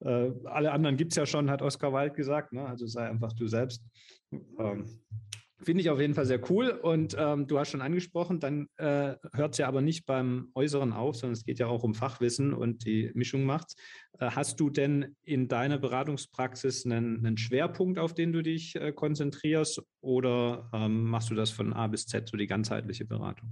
Äh, 0.02 0.30
alle 0.46 0.72
anderen 0.72 0.98
gibt 0.98 1.14
es 1.14 1.16
ja 1.16 1.26
schon, 1.26 1.50
hat 1.50 1.64
Oscar 1.64 1.94
Wilde 1.94 2.16
gesagt. 2.16 2.54
Ne? 2.54 2.64
Also 2.64 2.86
sei 2.86 3.10
einfach 3.10 3.34
du 3.34 3.48
selbst. 3.48 3.84
Ähm, 4.60 4.86
Finde 5.64 5.82
ich 5.82 5.90
auf 5.90 6.00
jeden 6.00 6.14
Fall 6.14 6.26
sehr 6.26 6.50
cool. 6.50 6.70
Und 6.70 7.16
ähm, 7.18 7.48
du 7.48 7.58
hast 7.58 7.70
schon 7.70 7.82
angesprochen, 7.82 8.40
dann 8.40 8.68
äh, 8.78 9.16
hört 9.34 9.54
es 9.54 9.58
ja 9.58 9.68
aber 9.68 9.82
nicht 9.82 10.06
beim 10.06 10.50
Äußeren 10.56 10.92
auf, 10.92 11.16
sondern 11.16 11.34
es 11.34 11.46
geht 11.46 11.60
ja 11.60 11.68
auch 11.68 11.84
um 11.84 11.96
Fachwissen 11.96 12.54
und 12.54 12.86
die 12.86 13.12
Mischung 13.14 13.46
macht's. 13.46 13.76
Äh, 14.20 14.32
hast 14.32 14.60
du 14.60 14.70
denn 14.70 15.16
in 15.24 15.48
deiner 15.48 15.78
Beratungspraxis 15.78 16.86
einen, 16.86 17.26
einen 17.26 17.38
Schwerpunkt, 17.38 17.98
auf 17.98 18.14
den 18.14 18.34
du 18.34 18.44
dich 18.44 18.76
äh, 18.76 18.92
konzentrierst, 18.92 19.82
oder 20.02 20.70
ähm, 20.74 21.06
machst 21.06 21.30
du 21.30 21.36
das 21.36 21.50
von 21.50 21.72
A 21.72 21.88
bis 21.88 22.06
Z, 22.06 22.28
so 22.28 22.36
die 22.36 22.48
ganzheitliche 22.48 23.06
Beratung? 23.06 23.50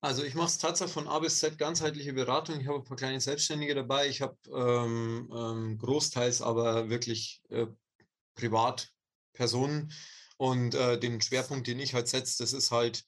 Also 0.00 0.22
ich 0.22 0.34
mache 0.34 0.46
es 0.46 0.58
tatsächlich 0.58 0.94
von 0.94 1.08
A 1.08 1.18
bis 1.18 1.38
Z 1.38 1.58
ganzheitliche 1.58 2.12
Beratung. 2.12 2.60
Ich 2.60 2.68
habe 2.68 2.78
ein 2.78 2.84
paar 2.84 2.96
kleine 2.96 3.20
Selbstständige 3.20 3.74
dabei. 3.74 4.08
Ich 4.08 4.20
habe 4.20 4.36
ähm, 4.54 5.28
ähm, 5.34 5.78
großteils 5.78 6.40
aber 6.40 6.88
wirklich 6.88 7.42
äh, 7.48 7.66
Privatpersonen, 8.36 9.90
und 10.38 10.74
äh, 10.74 10.98
den 10.98 11.20
Schwerpunkt, 11.20 11.66
den 11.66 11.78
ich 11.78 11.92
halt 11.92 12.08
setze, 12.08 12.42
das 12.42 12.54
ist 12.54 12.70
halt 12.70 13.04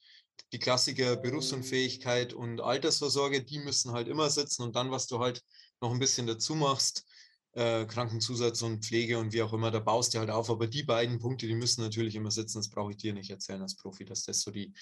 die 0.53 0.59
Klassiker 0.59 1.15
Berufsunfähigkeit 1.15 2.33
und 2.33 2.61
Altersvorsorge, 2.61 3.43
die 3.43 3.59
müssen 3.59 3.93
halt 3.93 4.07
immer 4.07 4.29
sitzen 4.29 4.63
und 4.63 4.75
dann, 4.75 4.91
was 4.91 5.07
du 5.07 5.19
halt 5.19 5.41
noch 5.81 5.91
ein 5.91 5.99
bisschen 5.99 6.27
dazu 6.27 6.55
machst, 6.55 7.05
äh, 7.53 7.85
Krankenzusatz 7.85 8.61
und 8.61 8.85
Pflege 8.85 9.17
und 9.17 9.33
wie 9.33 9.41
auch 9.41 9.53
immer, 9.53 9.71
da 9.71 9.79
baust 9.79 10.13
du 10.13 10.19
halt 10.19 10.29
auf. 10.29 10.49
Aber 10.49 10.67
die 10.67 10.83
beiden 10.83 11.19
Punkte, 11.19 11.47
die 11.47 11.55
müssen 11.55 11.81
natürlich 11.81 12.15
immer 12.15 12.31
sitzen. 12.31 12.59
Das 12.59 12.69
brauche 12.69 12.91
ich 12.91 12.97
dir 12.97 13.13
nicht 13.13 13.29
erzählen 13.29 13.61
als 13.61 13.75
Profi, 13.75 14.05
dass 14.05 14.23
das 14.23 14.41
so 14.41 14.51
die 14.51 14.73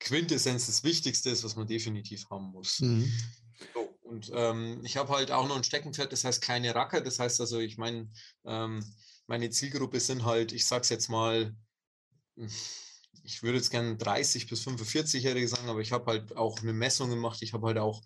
Quintessenz, 0.00 0.66
das 0.66 0.84
Wichtigste 0.84 1.30
ist, 1.30 1.44
was 1.44 1.56
man 1.56 1.66
definitiv 1.66 2.28
haben 2.30 2.50
muss. 2.52 2.80
Mhm. 2.80 3.10
So, 3.74 3.98
und 4.02 4.30
ähm, 4.34 4.80
ich 4.84 4.96
habe 4.96 5.12
halt 5.12 5.30
auch 5.30 5.48
noch 5.48 5.56
ein 5.56 5.64
Steckenpferd, 5.64 6.12
das 6.12 6.24
heißt 6.24 6.42
kleine 6.42 6.74
Racker. 6.74 7.00
Das 7.00 7.18
heißt 7.18 7.40
also, 7.40 7.58
ich 7.58 7.78
meine, 7.78 8.10
ähm, 8.44 8.84
meine 9.26 9.50
Zielgruppe 9.50 10.00
sind 10.00 10.24
halt, 10.24 10.52
ich 10.52 10.66
sag's 10.66 10.88
jetzt 10.90 11.08
mal, 11.08 11.54
ich 13.24 13.42
würde 13.42 13.58
jetzt 13.58 13.70
gerne 13.70 13.96
30 13.96 14.48
bis 14.48 14.66
45-Jährige 14.66 15.48
sagen, 15.48 15.68
aber 15.68 15.80
ich 15.80 15.92
habe 15.92 16.06
halt 16.06 16.36
auch 16.36 16.60
eine 16.60 16.72
Messung 16.72 17.10
gemacht. 17.10 17.42
Ich 17.42 17.52
habe 17.52 17.66
halt 17.66 17.78
auch 17.78 18.02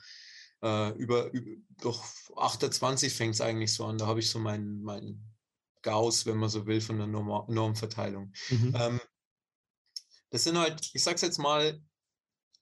äh, 0.63 0.91
über, 0.97 1.31
über, 1.33 1.51
doch 1.81 2.05
28 2.37 3.13
fängt 3.13 3.35
es 3.35 3.41
eigentlich 3.41 3.73
so 3.73 3.85
an. 3.87 3.99
Da 3.99 4.07
habe 4.07 4.21
ich 4.21 4.31
so 4.31 4.39
mein, 4.39 4.83
mein 4.83 5.21
Gauss, 5.83 6.27
wenn 6.27 6.39
man 6.39 6.49
so 6.49 6.67
will, 6.67 6.81
von 6.81 6.99
der 6.99 7.07
Norm 7.07 7.53
Normverteilung. 7.53 8.33
Mhm. 8.51 8.75
Ähm, 8.79 9.01
das 10.31 10.45
sind 10.45 10.59
halt, 10.59 10.91
ich 10.93 11.03
sag's 11.03 11.23
jetzt 11.23 11.39
mal, 11.39 11.81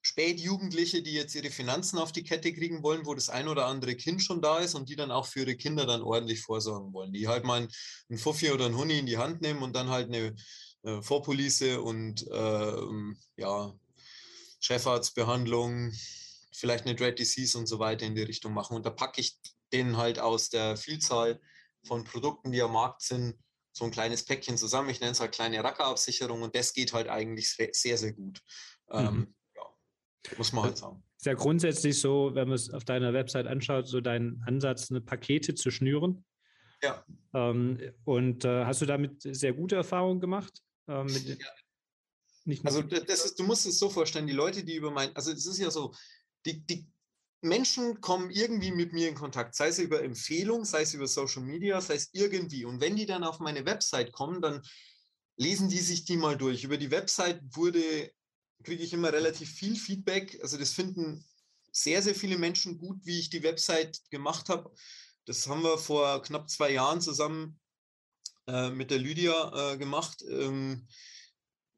Spätjugendliche, 0.02 1.02
die 1.02 1.12
jetzt 1.12 1.34
ihre 1.34 1.50
Finanzen 1.50 1.98
auf 1.98 2.10
die 2.10 2.22
Kette 2.22 2.54
kriegen 2.54 2.82
wollen, 2.82 3.04
wo 3.04 3.14
das 3.14 3.28
ein 3.28 3.48
oder 3.48 3.66
andere 3.66 3.94
Kind 3.94 4.22
schon 4.22 4.40
da 4.40 4.58
ist 4.58 4.74
und 4.74 4.88
die 4.88 4.96
dann 4.96 5.10
auch 5.10 5.26
für 5.26 5.40
ihre 5.40 5.56
Kinder 5.56 5.84
dann 5.84 6.00
ordentlich 6.00 6.40
vorsorgen 6.40 6.94
wollen. 6.94 7.12
Die 7.12 7.28
halt 7.28 7.44
mal 7.44 7.68
einen 8.08 8.18
Fuffi 8.18 8.50
oder 8.50 8.64
einen 8.64 8.78
Huni 8.78 8.98
in 8.98 9.04
die 9.04 9.18
Hand 9.18 9.42
nehmen 9.42 9.62
und 9.62 9.76
dann 9.76 9.90
halt 9.90 10.08
eine 10.08 10.34
äh, 10.82 11.02
Vorpolice 11.02 11.80
und 11.80 12.26
äh, 12.26 12.72
ja, 13.36 13.74
Chefarztbehandlung, 14.60 15.92
vielleicht 16.52 16.86
eine 16.86 16.94
Dread 16.94 17.18
Disease 17.18 17.56
und 17.58 17.66
so 17.66 17.78
weiter 17.78 18.06
in 18.06 18.14
die 18.14 18.22
Richtung 18.22 18.52
machen. 18.52 18.76
Und 18.76 18.86
da 18.86 18.90
packe 18.90 19.20
ich 19.20 19.38
denen 19.72 19.96
halt 19.96 20.18
aus 20.18 20.50
der 20.50 20.76
Vielzahl 20.76 21.40
von 21.84 22.04
Produkten, 22.04 22.52
die 22.52 22.62
am 22.62 22.72
Markt 22.72 23.02
sind, 23.02 23.38
so 23.72 23.84
ein 23.84 23.90
kleines 23.90 24.24
Päckchen 24.24 24.58
zusammen. 24.58 24.90
Ich 24.90 25.00
nenne 25.00 25.12
es 25.12 25.20
halt 25.20 25.32
kleine 25.32 25.62
Rackerabsicherung 25.62 26.42
und 26.42 26.54
das 26.54 26.72
geht 26.72 26.92
halt 26.92 27.08
eigentlich 27.08 27.50
sehr, 27.50 27.98
sehr 27.98 28.12
gut. 28.12 28.42
Ähm, 28.90 29.04
mhm. 29.04 29.08
Ähm, 29.08 29.34
muss 30.36 30.52
man 30.52 30.64
halt 30.64 30.76
sagen. 30.76 31.02
Ist 31.16 31.26
ja 31.26 31.34
grundsätzlich 31.34 31.98
so, 31.98 32.34
wenn 32.34 32.48
man 32.48 32.54
es 32.54 32.70
auf 32.70 32.84
deiner 32.84 33.12
Website 33.12 33.46
anschaut, 33.46 33.86
so 33.86 34.00
dein 34.00 34.42
Ansatz, 34.46 34.90
eine 34.90 35.00
Pakete 35.00 35.54
zu 35.54 35.70
schnüren. 35.70 36.24
Ja. 36.82 37.04
Ähm, 37.34 37.78
und 38.04 38.44
äh, 38.44 38.64
hast 38.64 38.80
du 38.82 38.86
damit 38.86 39.22
sehr 39.22 39.52
gute 39.52 39.76
Erfahrungen 39.76 40.20
gemacht? 40.20 40.62
Ähm, 40.90 41.08
ja. 42.46 42.60
also 42.64 42.82
das 42.82 43.24
ist, 43.24 43.38
du 43.38 43.44
musst 43.44 43.66
es 43.66 43.78
so 43.78 43.88
vorstellen, 43.88 44.26
die 44.26 44.32
Leute, 44.32 44.64
die 44.64 44.74
über 44.74 44.90
mein, 44.90 45.14
also 45.14 45.30
es 45.30 45.46
ist 45.46 45.58
ja 45.58 45.70
so, 45.70 45.94
die, 46.44 46.66
die 46.66 46.86
Menschen 47.42 48.00
kommen 48.00 48.30
irgendwie 48.30 48.72
mit 48.72 48.92
mir 48.92 49.08
in 49.08 49.14
Kontakt, 49.14 49.54
sei 49.54 49.68
es 49.68 49.78
über 49.78 50.02
Empfehlung, 50.02 50.64
sei 50.64 50.82
es 50.82 50.94
über 50.94 51.06
Social 51.06 51.42
Media, 51.42 51.80
sei 51.80 51.94
es 51.94 52.10
irgendwie. 52.12 52.64
Und 52.64 52.80
wenn 52.80 52.96
die 52.96 53.06
dann 53.06 53.24
auf 53.24 53.38
meine 53.38 53.64
Website 53.64 54.12
kommen, 54.12 54.42
dann 54.42 54.62
lesen 55.36 55.68
die 55.68 55.78
sich 55.78 56.04
die 56.04 56.16
mal 56.16 56.36
durch. 56.36 56.64
Über 56.64 56.76
die 56.76 56.90
Website 56.90 57.40
wurde 57.54 58.10
kriege 58.62 58.82
ich 58.82 58.92
immer 58.92 59.12
relativ 59.12 59.50
viel 59.50 59.76
Feedback. 59.76 60.38
Also 60.42 60.58
das 60.58 60.72
finden 60.72 61.24
sehr, 61.72 62.02
sehr 62.02 62.14
viele 62.14 62.38
Menschen 62.38 62.78
gut, 62.78 62.98
wie 63.04 63.18
ich 63.18 63.30
die 63.30 63.42
Website 63.42 64.00
gemacht 64.10 64.48
habe. 64.48 64.72
Das 65.26 65.46
haben 65.46 65.62
wir 65.62 65.78
vor 65.78 66.22
knapp 66.22 66.50
zwei 66.50 66.72
Jahren 66.72 67.00
zusammen 67.00 67.59
äh, 68.50 68.70
mit 68.70 68.90
der 68.90 68.98
Lydia 68.98 69.72
äh, 69.72 69.78
gemacht, 69.78 70.22
ähm, 70.28 70.86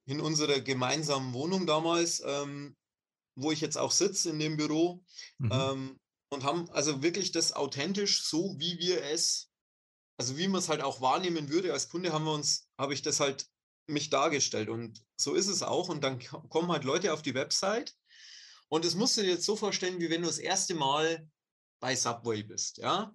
in 0.07 0.21
unserer 0.21 0.61
gemeinsamen 0.61 1.33
Wohnung 1.33 1.67
damals, 1.67 2.23
ähm, 2.25 2.77
wo 3.35 3.53
ich 3.53 3.61
jetzt 3.61 3.79
auch 3.79 3.93
sitze 3.93 4.31
in 4.31 4.39
dem 4.39 4.57
Büro. 4.57 5.05
Mhm. 5.39 5.51
Ähm, 5.53 6.01
und 6.31 6.45
haben 6.45 6.71
also 6.71 7.03
wirklich 7.03 7.31
das 7.33 7.53
authentisch, 7.53 8.25
so 8.25 8.59
wie 8.59 8.79
wir 8.79 9.05
es, 9.05 9.51
also 10.17 10.39
wie 10.39 10.49
man 10.49 10.61
es 10.61 10.69
halt 10.69 10.81
auch 10.81 11.01
wahrnehmen 11.01 11.51
würde 11.51 11.73
als 11.73 11.89
Kunde, 11.91 12.13
haben 12.13 12.25
wir 12.25 12.33
uns, 12.33 12.69
habe 12.79 12.95
ich 12.95 13.03
das 13.03 13.21
halt 13.21 13.47
mich 13.87 14.09
dargestellt. 14.09 14.69
Und 14.69 15.05
so 15.17 15.35
ist 15.35 15.49
es 15.49 15.63
auch. 15.63 15.89
Und 15.89 16.03
dann 16.03 16.19
kommen 16.49 16.73
halt 16.73 16.85
Leute 16.85 17.13
auf 17.13 17.23
die 17.23 17.35
Website. 17.35 17.95
Und 18.69 18.87
das 18.87 18.95
musst 18.95 19.19
du 19.19 19.23
dir 19.23 19.33
jetzt 19.33 19.45
so 19.45 19.57
vorstellen, 19.57 20.01
wie 20.01 20.09
wenn 20.09 20.23
du 20.23 20.29
das 20.29 20.39
erste 20.39 20.75
Mal 20.75 21.29
bei 21.81 21.95
Subway 21.95 22.43
bist. 22.43 22.79
Ja, 22.79 23.13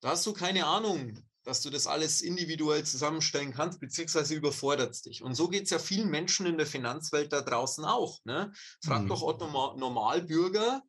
da 0.00 0.10
hast 0.10 0.26
du 0.26 0.34
keine 0.34 0.66
Ahnung, 0.66 1.26
dass 1.48 1.62
du 1.62 1.70
das 1.70 1.86
alles 1.86 2.20
individuell 2.20 2.84
zusammenstellen 2.84 3.54
kannst, 3.54 3.80
beziehungsweise 3.80 4.34
überfordert 4.34 5.02
dich. 5.06 5.22
Und 5.22 5.34
so 5.34 5.48
geht 5.48 5.64
es 5.64 5.70
ja 5.70 5.78
vielen 5.78 6.10
Menschen 6.10 6.44
in 6.44 6.58
der 6.58 6.66
Finanzwelt 6.66 7.32
da 7.32 7.40
draußen 7.40 7.86
auch. 7.86 8.22
Ne? 8.24 8.52
Frag 8.84 9.04
mhm. 9.04 9.08
doch 9.08 9.22
Otto 9.22 9.46
Normalbürger, 9.46 10.82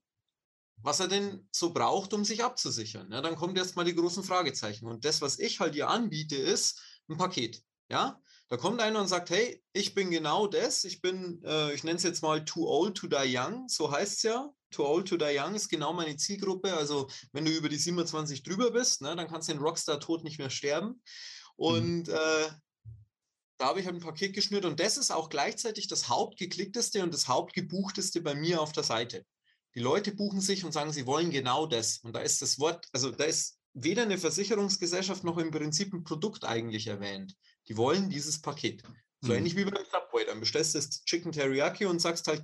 was 0.82 1.00
er 1.00 1.08
denn 1.08 1.48
so 1.54 1.72
braucht, 1.72 2.14
um 2.14 2.26
sich 2.26 2.44
abzusichern. 2.44 3.10
Ja, 3.10 3.22
dann 3.22 3.38
kommt 3.38 3.58
erst 3.58 3.78
mal 3.78 3.86
die 3.86 3.96
großen 3.96 4.22
Fragezeichen. 4.22 4.86
Und 4.86 5.06
das, 5.06 5.22
was 5.22 5.40
ich 5.40 5.62
halt 5.62 5.76
dir 5.76 5.88
anbiete, 5.88 6.36
ist 6.36 6.82
ein 7.08 7.18
Paket. 7.18 7.64
Ja, 7.90 8.22
da 8.50 8.58
kommt 8.58 8.82
einer 8.82 9.00
und 9.00 9.08
sagt, 9.08 9.30
hey, 9.30 9.64
ich 9.72 9.96
bin 9.96 10.12
genau 10.12 10.46
das, 10.46 10.84
ich 10.84 11.02
bin, 11.02 11.42
äh, 11.46 11.74
ich 11.74 11.86
nenne 11.86 11.96
es 11.96 12.04
jetzt 12.04 12.22
mal 12.22 12.44
too 12.44 12.68
old 12.68 12.98
to 12.98 13.08
die 13.08 13.38
young, 13.38 13.70
so 13.70 13.90
heißt 13.90 14.18
es 14.18 14.24
ja. 14.24 14.54
Too 14.72 14.86
old 14.86 15.08
to 15.08 15.18
die 15.18 15.38
young 15.38 15.56
ist 15.56 15.70
genau 15.70 15.94
meine 15.94 16.16
Zielgruppe. 16.16 16.76
Also 16.76 17.10
wenn 17.32 17.46
du 17.46 17.52
über 17.52 17.70
die 17.70 17.78
27 17.78 18.44
drüber 18.44 18.72
bist, 18.72 19.02
ne, 19.02 19.16
dann 19.16 19.28
kannst 19.28 19.50
du 19.50 19.54
den 19.54 19.62
Rockstar-Tod 19.62 20.24
nicht 20.24 20.38
mehr 20.38 20.50
sterben. 20.50 20.88
Mhm. 20.88 20.96
Und 21.56 22.08
mhm. 22.08 22.14
äh, 22.14 22.50
da 23.58 23.66
habe 23.66 23.82
ich 23.82 23.86
halt 23.86 23.96
ein 23.96 24.02
Paket 24.02 24.34
geschnürt 24.34 24.64
und 24.66 24.80
das 24.80 24.98
ist 24.98 25.12
auch 25.12 25.30
gleichzeitig 25.30 25.88
das 25.88 26.08
hauptgeklickteste 26.08 27.04
und 27.04 27.14
das 27.14 27.28
hauptgebuchteste 27.28 28.22
bei 28.22 28.34
mir 28.34 28.62
auf 28.62 28.72
der 28.72 28.84
Seite. 28.84 29.26
Die 29.76 29.82
Leute 29.82 30.14
buchen 30.14 30.40
sich 30.40 30.64
und 30.64 30.72
sagen, 30.72 30.94
sie 30.94 31.06
wollen 31.06 31.30
genau 31.30 31.66
das. 31.66 32.00
Und 32.00 32.14
da 32.14 32.22
ist 32.22 32.42
das 32.42 32.58
Wort, 32.60 32.88
also 32.94 33.12
da 33.12 33.26
ist 33.26 33.60
weder 33.74 34.04
eine 34.04 34.18
Versicherungsgesellschaft 34.18 35.24
noch 35.24 35.38
im 35.38 35.52
Prinzip 35.52 35.94
ein 35.94 36.04
Produkt 36.04 36.46
eigentlich 36.46 36.88
erwähnt. 36.88 37.36
Die 37.68 37.78
wollen 37.78 38.10
dieses 38.10 38.42
Paket. 38.42 38.84
So 39.22 39.32
mhm. 39.32 39.40
ähnlich 39.40 39.56
wie 39.56 39.66
beim 39.66 39.84
Subway. 39.86 40.26
Dann 40.26 40.40
bestellst 40.40 40.74
du 40.74 40.80
das 40.80 41.04
Chicken 41.04 41.32
Teriyaki 41.32 41.86
und 41.86 42.00
sagst 42.00 42.28
halt, 42.28 42.44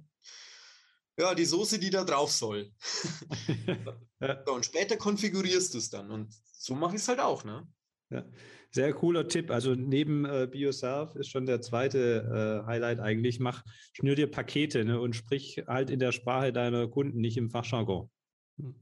ja, 1.18 1.34
die 1.34 1.46
Soße, 1.46 1.80
die 1.80 1.90
da 1.90 2.04
drauf 2.04 2.32
soll. 2.32 2.72
so, 4.46 4.54
und 4.54 4.66
später 4.66 4.98
konfigurierst 4.98 5.74
du 5.74 5.78
es 5.78 5.90
dann. 5.90 6.12
Und 6.12 6.34
so 6.52 6.76
mache 6.76 6.96
ich 6.96 7.02
es 7.02 7.08
halt 7.08 7.20
auch, 7.20 7.44
ne? 7.44 7.68
Ja. 8.10 8.26
Sehr 8.72 8.94
cooler 8.94 9.28
Tipp. 9.30 9.52
Also 9.52 9.74
neben 9.74 10.26
äh, 10.26 10.48
BioServe 10.52 11.18
ist 11.18 11.30
schon 11.30 11.46
der 11.46 11.62
zweite 11.62 12.64
äh, 12.64 12.68
Highlight 12.68 13.00
eigentlich. 13.00 13.40
Mach, 13.40 13.64
schnür 13.94 14.16
dir 14.16 14.30
Pakete 14.30 14.84
ne, 14.84 15.00
und 15.00 15.16
sprich 15.16 15.64
halt 15.66 15.90
in 15.90 16.00
der 16.00 16.12
Sprache 16.12 16.52
deiner 16.52 16.88
Kunden, 16.90 17.20
nicht 17.22 17.38
im 17.38 17.50
Fachjargon. 17.50 18.10
Hm. 18.58 18.76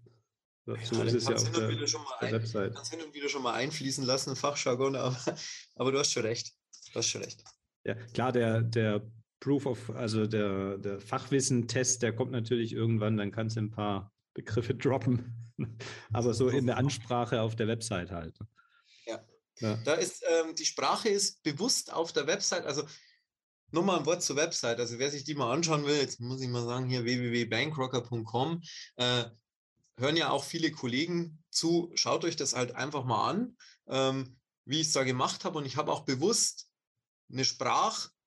So 0.65 0.95
ja, 0.95 1.03
ist 1.03 1.13
es 1.13 1.27
ja 1.27 1.35
auf 1.35 1.51
der, 1.51 1.67
der 1.67 2.31
Website. 2.31 2.73
Kannst 2.73 2.91
hin 2.91 3.03
und 3.05 3.13
wieder 3.13 3.27
schon 3.27 3.43
mal 3.43 3.53
einfließen 3.53 4.05
lassen, 4.05 4.35
Fachjargon, 4.35 4.95
aber, 4.95 5.15
aber 5.75 5.91
du 5.91 5.99
hast 5.99 6.11
schon 6.11 6.23
recht. 6.23 6.53
Du 6.91 6.99
hast 6.99 7.09
schon 7.09 7.21
recht. 7.21 7.43
Ja, 7.85 7.93
klar, 7.93 8.31
der, 8.31 8.61
der 8.61 9.05
Proof 9.43 9.65
of, 9.65 9.89
also 9.89 10.25
der, 10.25 10.77
der 10.77 11.01
Fachwissen-Test, 11.01 12.01
der 12.01 12.15
kommt 12.15 12.31
natürlich 12.31 12.71
irgendwann, 12.71 13.17
dann 13.17 13.31
kannst 13.31 13.57
du 13.57 13.61
ein 13.61 13.71
paar 13.71 14.13
Begriffe 14.33 14.73
droppen. 14.75 15.35
aber 16.13 16.33
so 16.33 16.47
in 16.47 16.65
der 16.65 16.77
Ansprache 16.77 17.41
auf 17.41 17.57
der 17.57 17.67
Website 17.67 18.11
halt. 18.11 18.37
Ja. 19.05 19.21
ja. 19.59 19.75
Da 19.83 19.95
ist, 19.95 20.23
ähm, 20.23 20.55
die 20.55 20.65
Sprache 20.65 21.09
ist 21.09 21.43
bewusst 21.43 21.91
auf 21.91 22.13
der 22.13 22.25
Website, 22.25 22.65
also 22.65 22.83
nur 23.71 23.83
mal 23.83 23.99
ein 23.99 24.05
Wort 24.05 24.23
zur 24.23 24.37
Website. 24.37 24.79
Also 24.79 24.97
wer 24.97 25.11
sich 25.11 25.25
die 25.25 25.35
mal 25.35 25.51
anschauen 25.51 25.85
will, 25.85 25.97
jetzt 25.97 26.21
muss 26.21 26.41
ich 26.41 26.47
mal 26.47 26.63
sagen, 26.63 26.87
hier 26.87 27.03
www.bankrocker.com. 27.03 28.61
Äh, 28.95 29.25
hören 29.97 30.15
ja 30.15 30.29
auch 30.29 30.45
viele 30.45 30.71
Kollegen 30.71 31.43
zu. 31.49 31.91
Schaut 31.95 32.23
euch 32.23 32.37
das 32.37 32.55
halt 32.55 32.75
einfach 32.75 33.03
mal 33.03 33.29
an, 33.29 33.57
ähm, 33.87 34.37
wie 34.63 34.79
ich 34.79 34.87
es 34.87 34.93
da 34.93 35.03
gemacht 35.03 35.43
habe. 35.43 35.57
Und 35.57 35.65
ich 35.65 35.75
habe 35.75 35.91
auch 35.91 36.05
bewusst 36.05 36.69
eine 37.29 37.43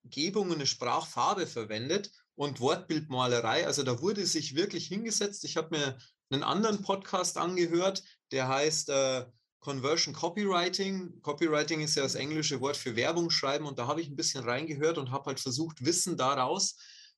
Sprachgebung 0.07 0.49
und 0.51 0.57
eine 0.57 0.67
Sprachfarbe 0.67 1.47
verwendet 1.47 2.11
und 2.35 2.61
Wortbildmalerei. 2.61 3.67
Also 3.67 3.83
da 3.83 4.01
wurde 4.01 4.27
sich 4.27 4.55
wirklich 4.55 4.87
hingesetzt. 4.87 5.45
Ich 5.45 5.57
habe 5.57 5.77
mir 5.77 5.99
einen 6.31 6.43
anderen 6.43 6.83
Podcast 6.83 7.39
angehört, 7.39 8.03
der 8.33 8.49
heißt 8.49 8.91
äh, 8.91 9.27
Conversion 9.61 10.15
Copywriting. 10.15 11.21
Copywriting 11.23 11.81
ist 11.81 11.97
ja 11.97 12.03
das 12.03 12.15
englische 12.15 12.61
Wort 12.61 12.77
für 12.77 12.97
Werbung 12.97 13.31
schreiben 13.31 13.67
und 13.67 13.79
da 13.79 13.87
habe 13.87 14.01
ich 14.01 14.09
ein 14.09 14.17
bisschen 14.17 14.45
reingehört 14.45 14.99
und 14.99 15.11
habe 15.11 15.27
halt 15.27 15.41
versucht, 15.41 15.85
Wissen 15.85 16.17
daraus 16.17 16.77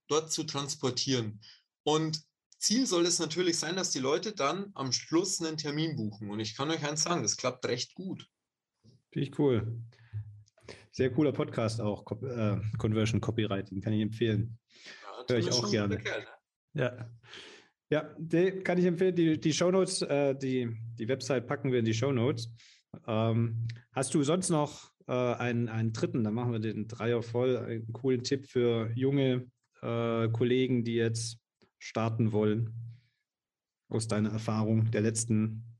dort 0.09 0.33
zu 0.33 0.45
transportieren. 0.45 1.41
Und 1.83 2.23
Ziel 2.59 2.87
soll 2.87 3.07
es 3.07 3.19
natürlich 3.19 3.59
sein, 3.59 3.77
dass 3.77 3.91
die 3.91 4.01
Leute 4.01 4.33
dann 4.33 4.73
am 4.75 4.93
Schluss 4.93 5.41
einen 5.41 5.57
Termin 5.57 5.97
buchen. 5.97 6.31
Und 6.31 6.41
ich 6.41 6.57
kann 6.57 6.71
euch 6.71 6.85
eins 6.85 7.03
sagen, 7.03 7.23
das 7.23 7.37
klappt 7.37 7.65
recht 7.67 7.95
gut. 7.95 8.27
Finde 9.11 9.29
ich 9.29 9.39
cool. 9.39 9.81
Sehr 10.99 11.13
cooler 11.13 11.31
Podcast 11.31 11.81
auch, 11.81 12.05
äh, 12.23 12.57
Conversion 12.77 13.21
Copywriting, 13.21 13.81
kann 13.81 13.93
ich 13.93 14.03
empfehlen. 14.03 14.59
Ja, 15.05 15.25
Höre 15.29 15.39
ich 15.39 15.53
auch 15.53 15.71
gerne. 15.71 15.95
Ne? 15.95 16.03
Ja. 16.75 17.11
Ja, 17.89 18.17
die 18.19 18.51
kann 18.65 18.79
ich 18.79 18.85
empfehlen. 18.85 19.15
Die, 19.15 19.39
die 19.39 19.53
Shownotes, 19.53 20.03
äh, 20.03 20.35
die, 20.35 20.77
die 20.99 21.07
Website 21.07 21.47
packen 21.47 21.71
wir 21.71 21.79
in 21.79 21.85
die 21.85 21.95
Shownotes. 21.95 22.53
Ähm, 23.07 23.69
hast 23.93 24.13
du 24.13 24.25
sonst 24.25 24.51
noch 24.51 24.91
äh, 25.07 25.13
einen, 25.13 25.69
einen 25.69 25.93
dritten, 25.93 26.25
dann 26.25 26.35
machen 26.35 26.51
wir 26.51 26.59
den 26.59 26.89
Dreier 26.89 27.23
voll, 27.23 27.57
einen 27.59 27.93
coolen 27.93 28.25
Tipp 28.25 28.49
für 28.49 28.91
junge 28.97 29.47
äh, 29.83 30.29
Kollegen, 30.31 30.83
die 30.83 30.97
jetzt 30.97 31.39
starten 31.79 32.33
wollen? 32.33 32.75
Aus 33.89 34.09
deiner 34.09 34.33
Erfahrung 34.33 34.91
der 34.91 35.03
letzten, 35.03 35.79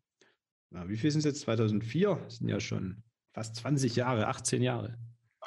na, 0.71 0.89
wie 0.89 0.97
viel 0.97 1.11
sind 1.11 1.19
es 1.19 1.25
jetzt? 1.25 1.41
2004? 1.41 2.21
Das 2.23 2.37
sind 2.37 2.49
ja 2.49 2.61
schon 2.61 3.03
fast 3.33 3.57
20 3.57 3.97
Jahre, 3.97 4.29
18 4.29 4.63
Jahre. 4.63 4.97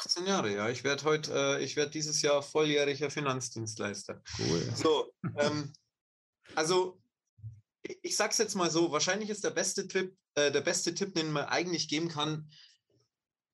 18 0.06 0.26
Jahre, 0.26 0.54
ja. 0.54 0.70
Ich 0.70 0.84
werde 0.84 1.04
heute, 1.04 1.34
äh, 1.34 1.64
ich 1.64 1.76
werde 1.76 1.92
dieses 1.92 2.22
Jahr 2.22 2.42
volljähriger 2.42 3.10
Finanzdienstleister. 3.10 4.22
Cool. 4.40 4.74
So, 4.76 5.14
ähm, 5.38 5.72
also 6.56 7.00
ich, 7.84 8.20
es 8.20 8.38
jetzt 8.38 8.56
mal 8.56 8.72
so: 8.72 8.92
Wahrscheinlich 8.92 9.30
ist 9.30 9.44
der 9.44 9.52
beste 9.52 9.88
Tipp, 9.88 10.16
äh, 10.36 10.52
der 10.52 10.62
beste 10.62 10.94
Tipp, 10.94 11.14
den 11.14 11.32
man 11.32 11.46
eigentlich 11.46 11.88
geben 11.88 12.10
kann, 12.10 12.50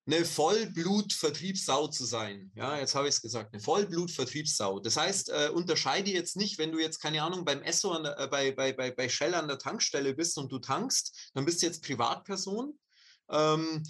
eine 0.08 0.24
Vollblut-Vertriebssau 0.24 1.88
zu 1.88 2.06
sein. 2.06 2.50
Ja, 2.56 2.78
jetzt 2.78 2.96
habe 2.96 3.10
ich 3.10 3.16
es 3.16 3.22
gesagt, 3.22 3.54
eine 3.54 3.62
Vollblut-Vertriebssau. 3.62 4.80
Das 4.80 4.96
heißt, 4.96 5.30
äh, 5.30 5.50
unterscheide 5.54 6.12
jetzt 6.12 6.38
nicht, 6.38 6.58
wenn 6.58 6.72
du 6.72 6.80
jetzt, 6.80 7.02
keine 7.02 7.22
Ahnung, 7.24 7.44
beim 7.44 7.62
Esso 7.62 7.94
der, 8.02 8.18
äh, 8.18 8.28
bei, 8.28 8.52
bei, 8.52 8.72
bei, 8.72 8.92
bei 8.92 9.10
Shell 9.10 9.34
an 9.36 9.50
der 9.50 9.60
Tankstelle 9.60 10.14
bist 10.14 10.38
und 10.38 10.50
du 10.50 10.60
tankst, 10.60 11.32
dann 11.34 11.44
bist 11.44 11.62
du 11.62 11.66
jetzt 11.66 11.84
Privatperson. 11.84 12.80
Ähm, 13.30 13.84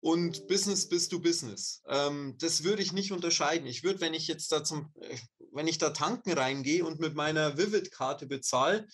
und 0.00 0.48
Business 0.48 0.88
bist 0.88 1.12
du 1.12 1.20
Business. 1.20 1.82
Ähm, 1.86 2.36
das 2.38 2.64
würde 2.64 2.82
ich 2.82 2.92
nicht 2.92 3.12
unterscheiden. 3.12 3.66
Ich 3.66 3.84
würde, 3.84 4.00
wenn 4.00 4.14
ich 4.14 4.26
jetzt 4.26 4.50
da 4.50 4.64
zum, 4.64 4.92
äh, 5.00 5.16
wenn 5.52 5.68
ich 5.68 5.78
da 5.78 5.90
tanken 5.90 6.32
reingehe 6.32 6.84
und 6.84 7.00
mit 7.00 7.14
meiner 7.14 7.58
Vivid-Karte 7.58 8.26
bezahle, 8.26 8.86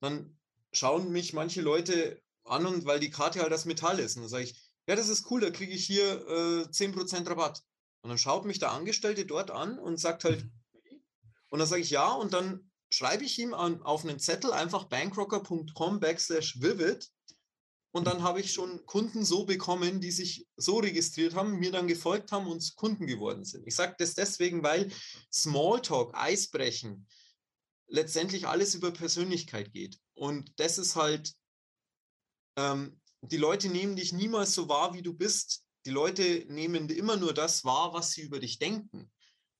dann 0.00 0.38
schauen 0.72 1.10
mich 1.10 1.32
manche 1.32 1.62
Leute 1.62 2.20
an 2.44 2.66
und 2.66 2.84
weil 2.84 3.00
die 3.00 3.10
Karte 3.10 3.40
halt 3.40 3.52
das 3.52 3.64
Metall 3.64 3.98
ist. 3.98 4.16
Und 4.16 4.22
dann 4.22 4.30
sage 4.30 4.44
ich, 4.44 4.70
ja, 4.86 4.96
das 4.96 5.08
ist 5.08 5.30
cool, 5.30 5.40
da 5.40 5.50
kriege 5.50 5.72
ich 5.72 5.86
hier 5.86 6.26
äh, 6.28 6.68
10% 6.68 7.28
Rabatt. 7.28 7.62
Und 8.02 8.10
dann 8.10 8.18
schaut 8.18 8.44
mich 8.44 8.58
der 8.58 8.72
Angestellte 8.72 9.24
dort 9.24 9.50
an 9.50 9.78
und 9.78 9.98
sagt 9.98 10.24
halt, 10.24 10.46
und 11.48 11.58
dann 11.58 11.68
sage 11.68 11.82
ich 11.82 11.90
ja, 11.90 12.12
und 12.12 12.32
dann 12.32 12.70
schreibe 12.90 13.24
ich 13.24 13.38
ihm 13.38 13.54
an, 13.54 13.82
auf 13.82 14.04
einen 14.04 14.18
Zettel 14.18 14.52
einfach 14.52 14.84
bankrocker.com 14.84 16.00
backslash 16.00 16.60
vivid 16.60 17.08
und 17.92 18.06
dann 18.06 18.22
habe 18.22 18.40
ich 18.40 18.52
schon 18.52 18.84
Kunden 18.86 19.24
so 19.24 19.44
bekommen, 19.44 20.00
die 20.00 20.12
sich 20.12 20.46
so 20.56 20.78
registriert 20.78 21.34
haben, 21.34 21.58
mir 21.58 21.72
dann 21.72 21.88
gefolgt 21.88 22.30
haben 22.30 22.46
und 22.46 22.76
Kunden 22.76 23.06
geworden 23.06 23.44
sind. 23.44 23.66
Ich 23.66 23.74
sage 23.74 23.96
das 23.98 24.14
deswegen, 24.14 24.62
weil 24.62 24.92
Smalltalk, 25.32 26.14
Eisbrechen, 26.14 27.08
letztendlich 27.88 28.46
alles 28.46 28.74
über 28.74 28.92
Persönlichkeit 28.92 29.72
geht. 29.72 29.98
Und 30.14 30.52
das 30.60 30.78
ist 30.78 30.94
halt, 30.94 31.34
ähm, 32.56 33.00
die 33.22 33.36
Leute 33.36 33.68
nehmen 33.68 33.96
dich 33.96 34.12
niemals 34.12 34.54
so 34.54 34.68
wahr, 34.68 34.94
wie 34.94 35.02
du 35.02 35.12
bist. 35.12 35.64
Die 35.84 35.90
Leute 35.90 36.44
nehmen 36.48 36.88
immer 36.88 37.16
nur 37.16 37.34
das 37.34 37.64
wahr, 37.64 37.92
was 37.92 38.12
sie 38.12 38.22
über 38.22 38.38
dich 38.38 38.58
denken. 38.58 39.10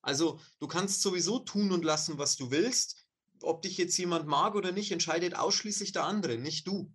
Also 0.01 0.39
du 0.59 0.67
kannst 0.67 1.01
sowieso 1.01 1.39
tun 1.39 1.71
und 1.71 1.83
lassen, 1.83 2.17
was 2.17 2.37
du 2.37 2.49
willst. 2.49 3.05
Ob 3.41 3.61
dich 3.61 3.77
jetzt 3.77 3.97
jemand 3.97 4.27
mag 4.27 4.55
oder 4.55 4.71
nicht, 4.71 4.91
entscheidet 4.91 5.35
ausschließlich 5.35 5.91
der 5.91 6.05
andere, 6.05 6.37
nicht 6.37 6.67
du. 6.67 6.91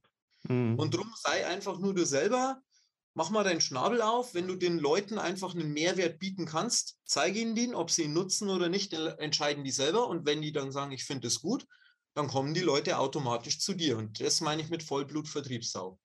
Mhm. 0.49 0.79
Und 0.79 0.95
darum 0.95 1.13
sei 1.17 1.47
einfach 1.47 1.79
nur 1.79 1.95
du 1.95 2.05
selber, 2.05 2.61
mach 3.15 3.31
mal 3.31 3.45
deinen 3.45 3.61
Schnabel 3.61 4.03
auf. 4.03 4.35
Wenn 4.35 4.47
du 4.47 4.57
den 4.57 4.79
Leuten 4.79 5.19
einfach 5.19 5.55
einen 5.55 5.73
Mehrwert 5.73 6.19
bieten 6.19 6.47
kannst, 6.47 6.99
zeige 7.05 7.41
ihnen 7.41 7.55
den, 7.55 7.75
ob 7.75 7.91
sie 7.91 8.05
ihn 8.05 8.13
nutzen 8.13 8.51
oder 8.51 8.69
nicht, 8.69 8.93
entscheiden 8.93 9.65
die 9.65 9.71
selber. 9.71 10.09
Und 10.09 10.27
wenn 10.27 10.43
die 10.43 10.53
dann 10.53 10.71
sagen, 10.71 10.93
ich 10.93 11.05
finde 11.05 11.29
es 11.29 11.41
gut, 11.41 11.67
dann 12.15 12.29
kommen 12.29 12.55
die 12.55 12.61
Leute 12.61 12.99
automatisch 12.99 13.59
zu 13.59 13.75
dir. 13.75 13.99
Und 13.99 14.21
das 14.21 14.41
meine 14.41 14.63
ich 14.63 14.71
mit 14.71 14.83
Vollblut-Vertriebssau. 14.83 15.99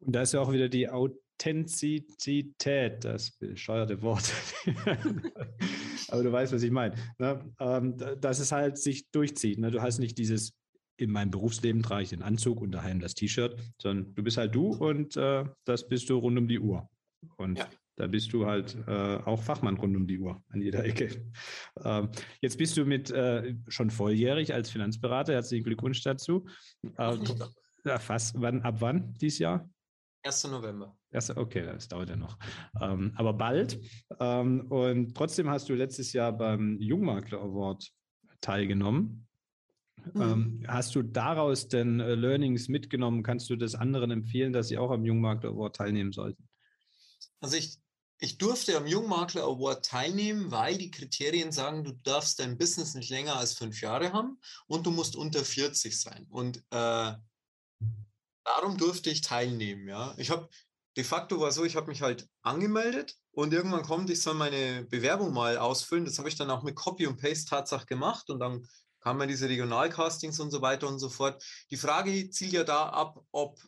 Und 0.00 0.12
da 0.12 0.22
ist 0.22 0.34
ja 0.34 0.40
auch 0.40 0.52
wieder 0.52 0.68
die 0.68 0.88
Authentizität, 0.88 3.04
das 3.04 3.32
bescheuerte 3.32 4.02
Wort. 4.02 4.32
Aber 6.08 6.22
du 6.22 6.30
weißt, 6.30 6.52
was 6.52 6.62
ich 6.62 6.70
meine. 6.70 6.94
Ne? 7.18 7.52
Ähm, 7.58 7.96
dass 8.20 8.38
es 8.38 8.52
halt 8.52 8.78
sich 8.78 9.10
durchzieht. 9.10 9.58
Ne? 9.58 9.70
Du 9.70 9.82
hast 9.82 9.98
nicht 9.98 10.18
dieses 10.18 10.52
in 10.96 11.10
meinem 11.10 11.30
Berufsleben 11.30 11.82
trage 11.82 12.04
ich 12.04 12.10
den 12.10 12.22
Anzug 12.22 12.60
und 12.60 12.72
daheim 12.72 13.00
das 13.00 13.14
T-Shirt, 13.14 13.56
sondern 13.80 14.14
du 14.14 14.22
bist 14.22 14.36
halt 14.36 14.54
du 14.54 14.68
und 14.74 15.16
äh, 15.16 15.44
das 15.64 15.88
bist 15.88 16.08
du 16.10 16.18
rund 16.18 16.38
um 16.38 16.48
die 16.48 16.58
Uhr. 16.58 16.88
Und 17.36 17.58
ja. 17.58 17.68
da 17.96 18.06
bist 18.06 18.32
du 18.32 18.46
halt 18.46 18.76
äh, 18.86 19.16
auch 19.24 19.42
Fachmann 19.42 19.76
rund 19.76 19.96
um 19.96 20.06
die 20.06 20.18
Uhr 20.18 20.42
an 20.48 20.60
jeder 20.60 20.84
Ecke. 20.84 21.30
Ähm, 21.84 22.08
jetzt 22.40 22.58
bist 22.58 22.76
du 22.76 22.84
mit 22.84 23.10
äh, 23.10 23.54
schon 23.68 23.90
volljährig 23.90 24.54
als 24.54 24.70
Finanzberater. 24.70 25.34
Herzlichen 25.34 25.64
Glückwunsch 25.64 26.02
dazu. 26.02 26.46
Äh, 26.96 27.18
ja, 27.84 27.98
fast. 27.98 28.40
Wann, 28.40 28.62
ab 28.62 28.76
wann 28.80 29.14
dieses 29.14 29.38
Jahr? 29.38 29.68
1. 30.24 30.44
November. 30.48 30.96
okay, 31.36 31.64
das 31.64 31.86
dauert 31.86 32.08
ja 32.08 32.16
noch. 32.16 32.36
Ähm, 32.80 33.12
aber 33.16 33.32
bald. 33.32 33.78
Ähm, 34.18 34.66
und 34.70 35.16
trotzdem 35.16 35.48
hast 35.48 35.68
du 35.68 35.74
letztes 35.74 36.12
Jahr 36.12 36.32
beim 36.32 36.80
Jungmakler 36.80 37.40
Award 37.40 37.88
teilgenommen. 38.40 39.25
Mhm. 40.14 40.22
Ähm, 40.22 40.64
hast 40.68 40.94
du 40.94 41.02
daraus 41.02 41.68
denn 41.68 42.00
äh, 42.00 42.14
Learnings 42.14 42.68
mitgenommen? 42.68 43.22
Kannst 43.22 43.50
du 43.50 43.56
das 43.56 43.74
anderen 43.74 44.10
empfehlen, 44.10 44.52
dass 44.52 44.68
sie 44.68 44.78
auch 44.78 44.90
am 44.90 45.04
Jungmakler 45.04 45.50
Award 45.50 45.76
teilnehmen 45.76 46.12
sollten? 46.12 46.48
Also 47.40 47.56
ich, 47.56 47.78
ich 48.18 48.38
durfte 48.38 48.76
am 48.76 48.86
Jungmakler 48.86 49.42
Award 49.42 49.84
teilnehmen, 49.84 50.50
weil 50.50 50.78
die 50.78 50.90
Kriterien 50.90 51.52
sagen, 51.52 51.84
du 51.84 51.92
darfst 52.02 52.38
dein 52.38 52.56
Business 52.56 52.94
nicht 52.94 53.10
länger 53.10 53.36
als 53.36 53.54
fünf 53.54 53.80
Jahre 53.80 54.12
haben 54.12 54.38
und 54.66 54.86
du 54.86 54.90
musst 54.90 55.16
unter 55.16 55.44
40 55.44 56.00
sein. 56.00 56.26
Und 56.30 56.58
äh, 56.70 57.12
darum 58.44 58.76
durfte 58.78 59.10
ich 59.10 59.20
teilnehmen. 59.20 59.88
Ja, 59.88 60.14
ich 60.18 60.30
habe 60.30 60.48
de 60.96 61.04
facto 61.04 61.38
war 61.40 61.52
so, 61.52 61.64
ich 61.64 61.76
habe 61.76 61.88
mich 61.88 62.00
halt 62.00 62.28
angemeldet 62.42 63.16
und 63.32 63.52
irgendwann 63.52 63.82
kommt, 63.82 64.08
ich 64.08 64.22
soll 64.22 64.34
meine 64.34 64.84
Bewerbung 64.84 65.32
mal 65.32 65.58
ausfüllen. 65.58 66.06
Das 66.06 66.18
habe 66.18 66.28
ich 66.28 66.36
dann 66.36 66.50
auch 66.50 66.62
mit 66.62 66.74
Copy 66.74 67.06
und 67.06 67.20
Paste 67.20 67.50
Tatsache 67.50 67.86
gemacht 67.86 68.30
und 68.30 68.40
dann 68.40 68.66
haben 69.06 69.20
wir 69.20 69.28
diese 69.28 69.48
Regionalcastings 69.48 70.40
und 70.40 70.50
so 70.50 70.60
weiter 70.60 70.88
und 70.88 70.98
so 70.98 71.08
fort. 71.08 71.42
Die 71.70 71.76
Frage 71.76 72.28
zielt 72.30 72.52
ja 72.52 72.64
da 72.64 72.88
ab, 72.88 73.24
ob, 73.30 73.60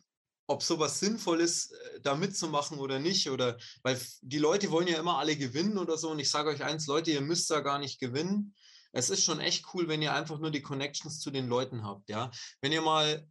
ob 0.47 0.61
sowas 0.61 0.99
sinnvoll 0.99 1.39
ist, 1.39 1.71
äh, 1.71 2.01
da 2.01 2.15
mitzumachen 2.15 2.77
oder 2.77 2.99
nicht. 2.99 3.29
Oder 3.29 3.57
weil 3.81 3.99
die 4.21 4.37
Leute 4.37 4.69
wollen 4.69 4.89
ja 4.89 4.99
immer 4.99 5.17
alle 5.17 5.37
gewinnen 5.37 5.77
oder 5.77 5.97
so. 5.97 6.11
Und 6.11 6.19
ich 6.19 6.29
sage 6.29 6.49
euch 6.49 6.61
eins, 6.61 6.87
Leute, 6.87 7.11
ihr 7.11 7.21
müsst 7.21 7.49
da 7.49 7.61
gar 7.61 7.79
nicht 7.79 7.99
gewinnen. 8.01 8.53
Es 8.91 9.09
ist 9.09 9.23
schon 9.23 9.39
echt 9.39 9.65
cool, 9.73 9.87
wenn 9.87 10.01
ihr 10.01 10.13
einfach 10.13 10.39
nur 10.39 10.51
die 10.51 10.61
Connections 10.61 11.19
zu 11.21 11.31
den 11.31 11.47
Leuten 11.47 11.83
habt. 11.85 12.09
Ja, 12.09 12.31
wenn 12.59 12.73
ihr 12.73 12.81
mal 12.81 13.25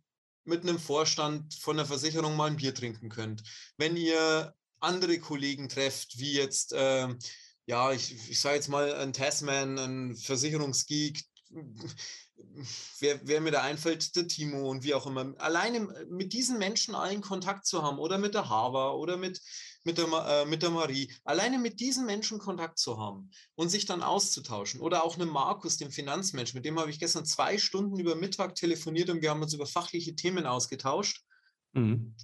mit 0.44 0.62
einem 0.62 0.79
Vorstand 0.79 1.53
von 1.55 1.77
der 1.77 1.85
Versicherung 1.85 2.37
mal 2.37 2.47
ein 2.47 2.57
Bier 2.57 2.75
trinken 2.75 3.11
könnt. 3.11 3.42
Wenn 3.77 3.99
ihr 3.99 4.55
andere 4.81 5.18
Kollegen 5.18 5.68
trefft, 5.68 6.18
wie 6.18 6.33
jetzt, 6.33 6.73
äh, 6.73 7.09
ja, 7.66 7.92
ich, 7.92 8.31
ich 8.31 8.40
sage 8.40 8.55
jetzt 8.55 8.68
mal 8.68 8.94
ein 8.94 9.12
Tasman, 9.12 9.79
ein 9.79 10.16
Versicherungsgeek, 10.16 11.23
wer, 13.01 13.21
wer 13.27 13.41
mir 13.41 13.51
da 13.51 13.63
einfällt, 13.63 14.15
der 14.17 14.29
Timo 14.29 14.71
und 14.71 14.85
wie 14.85 14.95
auch 14.95 15.07
immer. 15.07 15.35
Alleine 15.39 15.81
mit 16.09 16.33
diesen 16.33 16.59
Menschen 16.59 16.95
allen 16.95 17.21
Kontakt 17.21 17.67
zu 17.67 17.83
haben 17.83 17.99
oder 17.99 18.19
mit 18.19 18.35
der 18.35 18.49
Hava 18.49 18.93
oder 18.93 19.17
mit, 19.17 19.41
mit, 19.85 19.99
der, 19.99 20.07
äh, 20.07 20.45
mit 20.47 20.63
der 20.63 20.71
Marie, 20.71 21.13
alleine 21.25 21.59
mit 21.59 21.81
diesen 21.81 22.07
Menschen 22.07 22.39
Kontakt 22.39 22.79
zu 22.79 22.99
haben 22.99 23.31
und 23.55 23.71
sich 23.71 23.87
dann 23.87 24.03
auszutauschen. 24.03 24.81
Oder 24.81 25.05
auch 25.05 25.17
einem 25.17 25.29
Markus, 25.29 25.77
dem 25.77 25.91
Finanzmensch, 25.91 26.55
mit 26.55 26.65
dem 26.65 26.79
habe 26.79 26.91
ich 26.91 27.01
gestern 27.01 27.25
zwei 27.25 27.59
Stunden 27.59 27.99
über 27.99 28.15
Mittag 28.15 28.55
telefoniert 28.55 29.11
und 29.11 29.23
wir 29.23 29.31
haben 29.31 29.43
uns 29.43 29.55
über 29.55 29.67
fachliche 29.67 30.15
Themen 30.15 30.47
ausgetauscht. 30.47 31.23
Mhm. 31.75 32.15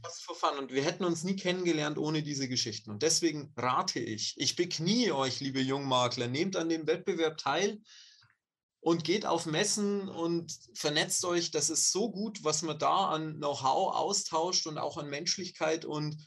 Und 0.59 0.73
wir 0.73 0.83
hätten 0.83 1.05
uns 1.05 1.23
nie 1.23 1.37
kennengelernt 1.37 1.99
ohne 1.99 2.23
diese 2.23 2.49
Geschichten. 2.49 2.91
Und 2.91 3.03
deswegen 3.03 3.53
rate 3.57 4.01
ich, 4.01 4.35
ich 4.39 4.57
beknie 4.57 5.13
euch, 5.13 5.41
liebe 5.41 5.61
Jungmakler, 5.61 6.29
nehmt 6.29 6.57
an 6.57 6.69
dem 6.69 6.87
Wettbewerb 6.87 7.37
teil 7.37 7.81
und 8.85 9.03
geht 9.03 9.25
auf 9.25 9.47
Messen 9.47 10.11
und 10.11 10.55
vernetzt 10.75 11.25
euch. 11.25 11.51
Das 11.51 11.71
ist 11.71 11.91
so 11.91 12.11
gut, 12.11 12.45
was 12.45 12.61
man 12.61 12.79
da 12.79 13.07
an 13.07 13.37
Know-how 13.37 13.97
austauscht 13.97 14.67
und 14.67 14.77
auch 14.77 14.99
an 14.99 15.09
Menschlichkeit. 15.09 15.87
Und 15.87 16.19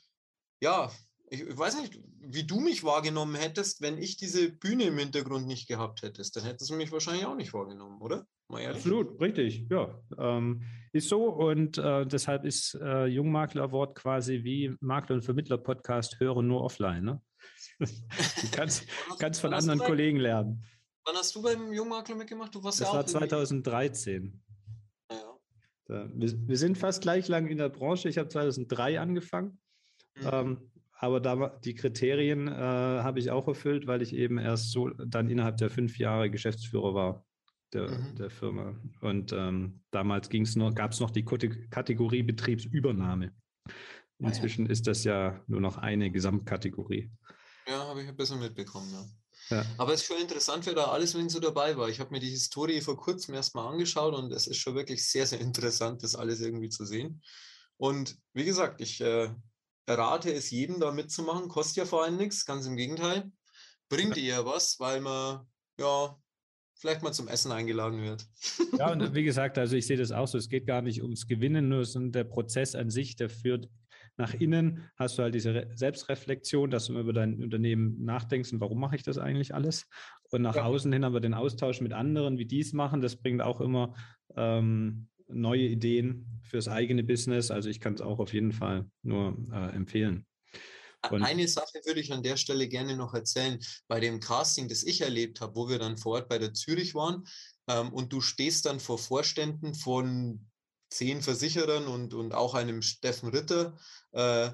ja, 0.60 0.92
ich, 1.30 1.42
ich, 1.42 1.56
weiß 1.58 1.80
nicht, 1.80 2.00
wie 2.20 2.48
du 2.48 2.60
mich 2.60 2.84
wahrgenommen 2.84 3.36
hättest, 3.36 3.82
wenn 3.82 4.00
ich 4.00 4.18
diese 4.18 4.50
Bühne 4.52 4.86
im 4.86 4.98
Hintergrund 4.98 5.46
nicht 5.46 5.68
gehabt 5.68 6.02
hättest. 6.02 6.36
Dann 6.36 6.46
hättest 6.46 6.72
du 6.72 6.76
mich 6.76 6.92
wahrscheinlich 6.92 7.28
auch 7.28 7.36
nicht 7.36 7.54
wahrgenommen, 7.54 8.02
oder? 8.02 8.26
Absolut, 8.50 9.22
richtig, 9.22 9.68
ja. 9.70 10.02
Ähm, 10.18 10.64
ist 10.94 11.10
so 11.10 11.26
und 11.26 11.78
äh, 11.78 12.08
deshalb 12.08 12.44
ist 12.44 12.76
äh, 12.82 13.06
Jungmakler 13.06 13.66
Award 13.66 13.94
quasi 13.94 14.44
wie 14.44 14.74
Makler- 14.80 15.16
und 15.16 15.22
Vermittler-Podcast 15.22 16.20
hören 16.20 16.48
nur 16.48 16.64
offline. 16.64 17.04
Ne? 17.04 17.22
du 17.80 17.88
kannst, 18.52 18.88
kannst 19.20 19.42
von 19.42 19.54
anderen 19.54 19.80
Kollegen 19.80 20.18
lernen. 20.18 20.64
Wann 21.08 21.16
hast 21.16 21.34
du 21.34 21.42
beim 21.42 21.72
Jungmakler 21.72 22.16
mitgemacht? 22.16 22.54
Du 22.54 22.62
warst 22.62 22.82
das 22.82 22.90
ja 22.90 22.96
war 22.96 23.06
2013. 23.06 24.44
Ja. 25.10 25.18
Da, 25.86 26.10
wir, 26.14 26.48
wir, 26.48 26.58
sind 26.58 26.78
fast 26.78 27.02
gleich 27.02 27.30
lang 27.30 27.48
in 27.48 27.58
der 27.58 27.70
Branche. 27.70 28.10
Ich 28.10 28.18
habe 28.18 28.28
2003 28.28 29.00
angefangen. 29.00 29.58
Mhm. 30.16 30.30
Ähm, 30.30 30.72
aber 31.00 31.22
da, 31.22 31.48
die 31.64 31.76
Kriterien 31.76 32.50
äh, 32.50 32.52
habe 32.52 33.20
ich 33.20 33.32
auch 33.32 33.48
erfüllt, 33.48 33.88
weil 33.88 34.02
ich 34.02 34.14
eben 34.14 34.38
erst 34.38 34.72
so 34.72 34.90
dann 34.90 35.30
innerhalb 35.30 35.56
der 35.56 35.70
fünf 35.70 35.98
Jahre 35.98 36.30
Geschäftsführer 36.30 36.94
war 36.94 37.26
der, 37.72 37.90
mhm. 37.90 38.16
der 38.18 38.30
Firma. 38.30 38.76
Und 39.00 39.32
ähm, 39.32 39.84
damals 39.92 40.30
noch, 40.58 40.76
gab 40.76 40.92
es 40.92 41.00
noch 41.00 41.12
die 41.12 41.24
Kategorie 41.24 42.24
Betriebsübernahme. 42.24 43.32
Inzwischen 44.20 44.66
ah, 44.66 44.68
ja. 44.68 44.72
ist 44.74 44.88
das 44.88 45.06
ja 45.06 45.40
nur 45.48 45.62
noch 45.62 45.78
eine 45.78 46.12
Gesamtkategorie. 46.12 47.10
Ja, 47.66 47.88
habe 47.88 48.02
ich 48.02 48.10
ein 48.10 48.16
bisschen 48.18 48.40
mitbekommen. 48.40 48.92
Ja. 48.92 49.06
Ja. 49.50 49.66
Aber 49.78 49.94
es 49.94 50.02
ist 50.02 50.08
schon 50.08 50.22
interessant, 50.22 50.66
wer 50.66 50.74
da 50.74 50.86
alles 50.86 51.16
wenn 51.16 51.30
so 51.30 51.40
dabei 51.40 51.78
war. 51.78 51.90
Ich 51.90 52.00
habe 52.00 52.12
mir 52.12 52.20
die 52.20 52.30
Historie 52.30 52.82
vor 52.82 52.98
kurzem 52.98 53.34
erstmal 53.34 53.72
angeschaut 53.72 54.14
und 54.14 54.32
es 54.32 54.48
ist 54.48 54.58
schon 54.58 54.76
wirklich 54.76 55.08
sehr, 55.08 55.26
sehr 55.26 55.40
interessant, 55.40 56.04
das 56.04 56.16
alles 56.16 56.42
irgendwie 56.42 56.70
zu 56.70 56.86
sehen. 56.86 57.22
Und 57.78 58.18
wie 58.34 58.46
gesagt, 58.46 58.82
ich 58.82 59.00
äh, 59.02 59.30
rate 59.88 60.34
es 60.34 60.52
jedem 60.52 60.80
da 60.80 60.92
mitzumachen, 60.92 61.48
kostet 61.48 61.78
ja 61.78 61.86
vor 61.86 62.04
allem 62.04 62.18
nichts, 62.18 62.46
ganz 62.46 62.66
im 62.66 62.76
Gegenteil. 62.76 63.32
Bringt 63.90 64.18
eher 64.18 64.46
was, 64.46 64.80
weil 64.80 65.00
man 65.00 65.48
ja 65.80 66.18
vielleicht 66.76 67.02
mal 67.02 67.14
zum 67.14 67.28
Essen 67.28 67.52
eingeladen 67.52 68.02
wird. 68.02 68.26
Ja, 68.78 68.92
und 68.92 69.02
wie 69.16 69.24
gesagt, 69.24 69.58
also 69.58 69.76
ich 69.76 69.88
sehe 69.88 69.98
das 69.98 70.12
auch 70.12 70.28
so, 70.28 70.38
es 70.38 70.50
geht 70.50 70.68
gar 70.68 70.82
nicht 70.82 71.02
ums 71.02 71.28
Gewinnen, 71.28 71.70
nur 71.70 71.86
der 71.86 72.24
Prozess 72.24 72.76
an 72.76 72.90
sich, 72.90 73.16
der 73.16 73.30
führt 73.30 73.70
nach 74.18 74.34
innen 74.34 74.90
hast 74.96 75.18
du 75.18 75.24
halt 75.24 75.36
diese 75.36 75.68
Selbstreflexion, 75.74 76.70
dass 76.70 76.88
du 76.88 77.00
über 77.00 77.14
dein 77.14 77.42
Unternehmen 77.42 78.04
nachdenkst 78.04 78.52
und 78.52 78.60
warum 78.60 78.80
mache 78.80 78.96
ich 78.96 79.04
das 79.04 79.18
eigentlich 79.18 79.54
alles? 79.54 79.88
Und 80.32 80.42
nach 80.42 80.56
ja. 80.56 80.66
außen 80.66 80.92
hin 80.92 81.06
haben 81.06 81.14
wir 81.14 81.20
den 81.20 81.34
Austausch 81.34 81.82
mit 81.82 81.94
anderen, 81.94 82.38
wie 82.38 82.46
die 82.46 82.60
es 82.60 82.74
machen. 82.74 83.02
Das 83.02 83.16
bringt 83.16 83.42
auch 83.42 83.62
immer 83.62 83.96
ähm, 84.36 85.08
neue 85.28 85.64
Ideen 85.64 86.42
fürs 86.44 86.68
eigene 86.68 87.04
Business. 87.04 87.52
Also 87.52 87.70
ich 87.70 87.80
kann 87.80 87.94
es 87.94 88.02
auch 88.02 88.20
auf 88.20 88.34
jeden 88.34 88.52
Fall 88.52 88.90
nur 89.04 89.38
äh, 89.52 89.76
empfehlen. 89.76 90.26
Und 91.12 91.24
Eine 91.24 91.48
Sache 91.48 91.80
würde 91.86 92.00
ich 92.00 92.12
an 92.12 92.24
der 92.24 92.38
Stelle 92.38 92.68
gerne 92.68 92.98
noch 92.98 93.14
erzählen. 93.14 93.60
Bei 93.88 94.00
dem 94.00 94.20
Casting, 94.20 94.68
das 94.68 94.84
ich 94.84 95.02
erlebt 95.02 95.42
habe, 95.42 95.56
wo 95.56 95.70
wir 95.70 95.80
dann 95.80 95.98
vor 95.98 96.16
Ort 96.16 96.30
bei 96.30 96.40
der 96.40 96.54
Zürich 96.54 96.96
waren, 96.96 97.24
ähm, 97.68 97.94
und 97.94 98.12
du 98.12 98.22
stehst 98.22 98.66
dann 98.66 98.80
vor 98.80 98.98
Vorständen 98.98 99.74
von 99.74 100.48
zehn 100.90 101.22
Versicherern 101.22 101.88
und, 101.88 102.14
und 102.14 102.34
auch 102.34 102.54
einem 102.54 102.82
Steffen 102.82 103.30
Ritter 103.30 103.78
äh, 104.12 104.52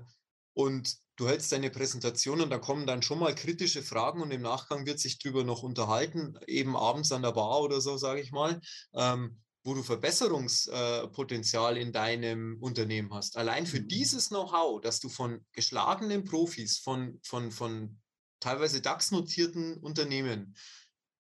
und 0.54 0.96
du 1.16 1.28
hältst 1.28 1.52
deine 1.52 1.70
Präsentation 1.70 2.42
und 2.42 2.50
da 2.50 2.58
kommen 2.58 2.88
dann 2.88 3.02
schon 3.02 3.20
mal 3.20 3.36
kritische 3.36 3.84
Fragen 3.84 4.22
und 4.22 4.32
im 4.32 4.42
Nachgang 4.42 4.86
wird 4.86 5.00
sich 5.00 5.20
darüber 5.20 5.44
noch 5.44 5.64
unterhalten, 5.64 6.38
eben 6.48 6.76
abends 6.76 7.12
an 7.12 7.22
der 7.22 7.34
Bar 7.34 7.62
oder 7.62 7.82
so, 7.82 7.98
sage 7.98 8.22
ich 8.22 8.32
mal. 8.32 8.60
Ähm, 8.94 9.40
wo 9.66 9.74
du 9.74 9.82
Verbesserungspotenzial 9.82 11.78
in 11.78 11.94
deinem 11.94 12.58
Unternehmen 12.62 13.14
hast. 13.14 13.38
Allein 13.38 13.66
für 13.66 13.80
mhm. 13.80 13.88
dieses 13.88 14.28
Know-how, 14.30 14.82
dass 14.82 15.00
du 15.00 15.08
von 15.08 15.46
geschlagenen 15.54 16.26
Profis, 16.26 16.80
von, 16.80 17.20
von, 17.24 17.50
von 17.50 18.02
teilweise 18.42 18.82
DAX-notierten 18.82 19.78
Unternehmen 19.78 20.56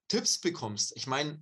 Tipps 0.09 0.39
bekommst. 0.39 0.93
Ich 0.97 1.07
meine, 1.07 1.41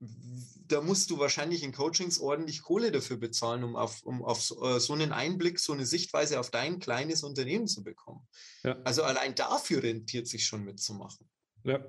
da 0.00 0.80
musst 0.80 1.10
du 1.10 1.18
wahrscheinlich 1.18 1.62
in 1.62 1.72
Coachings 1.72 2.20
ordentlich 2.20 2.62
Kohle 2.62 2.92
dafür 2.92 3.16
bezahlen, 3.16 3.64
um 3.64 3.74
auf, 3.74 4.02
um 4.04 4.24
auf 4.24 4.40
so, 4.40 4.62
äh, 4.64 4.80
so 4.80 4.92
einen 4.92 5.12
Einblick, 5.12 5.58
so 5.58 5.72
eine 5.72 5.86
Sichtweise 5.86 6.38
auf 6.38 6.50
dein 6.50 6.78
kleines 6.78 7.24
Unternehmen 7.24 7.66
zu 7.66 7.82
bekommen. 7.82 8.26
Ja. 8.62 8.78
Also 8.84 9.02
allein 9.02 9.34
dafür 9.34 9.82
rentiert 9.82 10.28
sich 10.28 10.46
schon 10.46 10.64
mitzumachen. 10.64 11.28
Ja, 11.64 11.84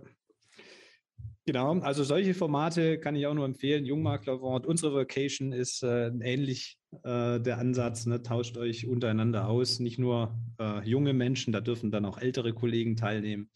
Genau, 1.49 1.79
also 1.79 2.03
solche 2.03 2.35
Formate 2.35 2.99
kann 2.99 3.15
ich 3.15 3.25
auch 3.25 3.33
nur 3.33 3.45
empfehlen. 3.45 3.83
Jungmaklerwort, 3.83 4.67
unsere 4.67 4.93
Vacation 4.93 5.51
ist 5.51 5.81
äh, 5.81 6.09
ähnlich 6.21 6.77
äh, 7.03 7.39
der 7.39 7.57
Ansatz, 7.57 8.05
ne? 8.05 8.21
tauscht 8.21 8.55
euch 8.55 8.85
untereinander 8.85 9.47
aus. 9.47 9.79
Nicht 9.79 9.97
nur 9.97 10.39
äh, 10.59 10.87
junge 10.87 11.13
Menschen, 11.13 11.51
da 11.51 11.59
dürfen 11.59 11.89
dann 11.89 12.05
auch 12.05 12.19
ältere 12.19 12.53
Kollegen 12.53 12.95
teilnehmen. 12.95 13.49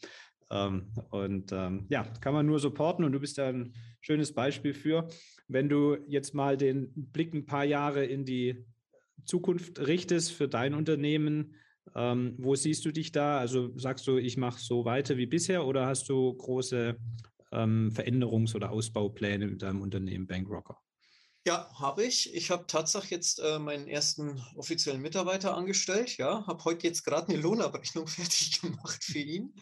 Ähm, 0.53 0.91
und 1.09 1.51
ähm, 1.51 1.87
ja, 1.89 2.03
kann 2.21 2.33
man 2.33 2.45
nur 2.45 2.59
supporten 2.59 3.03
und 3.03 3.11
du 3.11 3.19
bist 3.19 3.39
da 3.39 3.49
ein 3.49 3.73
schönes 4.01 4.33
Beispiel 4.33 4.73
für. 4.73 5.07
Wenn 5.47 5.67
du 5.67 5.97
jetzt 6.07 6.35
mal 6.35 6.57
den 6.57 6.91
Blick 6.93 7.33
ein 7.33 7.45
paar 7.45 7.65
Jahre 7.65 8.05
in 8.05 8.23
die 8.23 8.63
Zukunft 9.25 9.79
richtest 9.79 10.31
für 10.31 10.47
dein 10.47 10.75
Unternehmen, 10.75 11.55
ähm, 11.95 12.35
wo 12.37 12.55
siehst 12.55 12.85
du 12.85 12.91
dich 12.91 13.11
da? 13.11 13.39
Also 13.39 13.75
sagst 13.77 14.07
du, 14.07 14.17
ich 14.17 14.37
mache 14.37 14.59
so 14.59 14.85
weiter 14.85 15.17
wie 15.17 15.25
bisher 15.25 15.65
oder 15.65 15.87
hast 15.87 16.07
du 16.09 16.33
große 16.33 16.97
ähm, 17.51 17.91
Veränderungs- 17.91 18.55
oder 18.55 18.71
Ausbaupläne 18.71 19.47
mit 19.47 19.63
deinem 19.63 19.81
Unternehmen 19.81 20.27
Bankrocker? 20.27 20.77
Ja, 21.45 21.69
habe 21.77 22.05
ich. 22.05 22.33
Ich 22.33 22.51
habe 22.51 22.65
tatsächlich 22.67 23.11
jetzt 23.11 23.39
äh, 23.39 23.59
meinen 23.59 23.87
ersten 23.87 24.41
offiziellen 24.55 25.01
Mitarbeiter 25.01 25.55
angestellt. 25.55 26.17
Ja, 26.17 26.47
habe 26.47 26.63
heute 26.63 26.87
jetzt 26.87 27.03
gerade 27.03 27.27
eine 27.29 27.41
Lohnabrechnung 27.41 28.07
fertig 28.07 28.61
gemacht 28.61 29.03
für 29.03 29.19
ihn. 29.19 29.53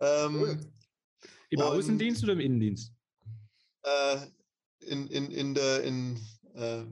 Ähm, 0.00 0.34
cool. 0.36 0.72
Im 1.50 1.60
Außendienst 1.60 2.24
oder 2.24 2.32
im 2.32 2.40
Innendienst? 2.40 2.92
Äh, 3.82 4.26
in, 4.80 5.06
in, 5.08 5.30
in 5.30 5.54
der 5.54 5.82
in, 5.84 6.20
äh, 6.54 6.84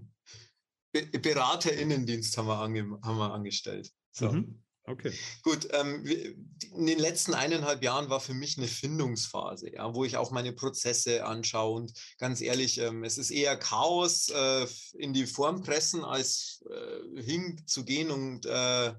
Beraterinnendienst 1.18 2.36
haben 2.38 2.48
wir, 2.48 2.58
ange, 2.58 2.98
haben 3.02 3.18
wir 3.18 3.32
angestellt. 3.32 3.92
So. 4.12 4.32
Mhm. 4.32 4.62
Okay. 4.88 5.12
Gut, 5.42 5.68
ähm, 5.72 6.04
in 6.06 6.86
den 6.86 6.98
letzten 6.98 7.34
eineinhalb 7.34 7.82
Jahren 7.82 8.08
war 8.08 8.20
für 8.20 8.34
mich 8.34 8.56
eine 8.56 8.68
Findungsphase, 8.68 9.74
ja, 9.74 9.94
wo 9.94 10.04
ich 10.04 10.16
auch 10.16 10.30
meine 10.30 10.52
Prozesse 10.52 11.26
anschaue. 11.26 11.74
Und 11.74 11.92
ganz 12.18 12.40
ehrlich, 12.40 12.78
ähm, 12.78 13.04
es 13.04 13.18
ist 13.18 13.30
eher 13.30 13.56
Chaos 13.56 14.28
äh, 14.30 14.66
in 14.94 15.12
die 15.12 15.26
Form 15.26 15.62
pressen, 15.62 16.04
als 16.04 16.64
äh, 16.70 17.22
hinzugehen 17.22 18.10
und 18.10 18.46
äh, 18.46 18.94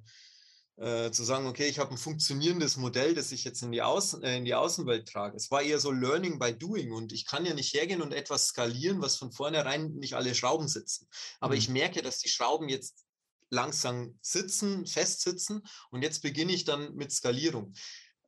äh, 0.80 1.12
zu 1.12 1.24
sagen, 1.24 1.46
okay, 1.48 1.68
ich 1.68 1.80
habe 1.80 1.92
ein 1.92 1.98
funktionierendes 1.98 2.78
Modell, 2.78 3.14
das 3.14 3.32
ich 3.32 3.44
jetzt 3.44 3.62
in 3.64 3.72
die, 3.72 3.82
Außen, 3.82 4.24
äh, 4.24 4.38
in 4.38 4.46
die 4.46 4.56
Außenwelt 4.56 5.10
trage. 5.10 5.36
Es 5.36 5.52
war 5.52 5.62
eher 5.62 5.80
so 5.80 5.92
Learning 5.92 6.40
by 6.40 6.54
Doing 6.54 6.92
und 6.92 7.12
ich 7.12 7.26
kann 7.26 7.46
ja 7.46 7.54
nicht 7.54 7.74
hergehen 7.74 8.02
und 8.02 8.14
etwas 8.14 8.48
skalieren, 8.48 9.02
was 9.02 9.18
von 9.18 9.32
vornherein 9.32 9.92
nicht 9.96 10.14
alle 10.14 10.34
Schrauben 10.34 10.68
sitzen. 10.68 11.08
Aber 11.40 11.54
mhm. 11.54 11.60
ich 11.60 11.70
merke, 11.70 12.02
dass 12.02 12.20
die 12.20 12.30
Schrauben 12.30 12.70
jetzt 12.70 13.04
langsam 13.50 14.18
sitzen, 14.22 14.86
festsitzen 14.86 15.62
und 15.92 16.02
jetzt 16.02 16.22
beginne 16.22 16.54
ich 16.54 16.66
dann 16.66 16.96
mit 16.96 17.12
Skalierung. 17.12 17.74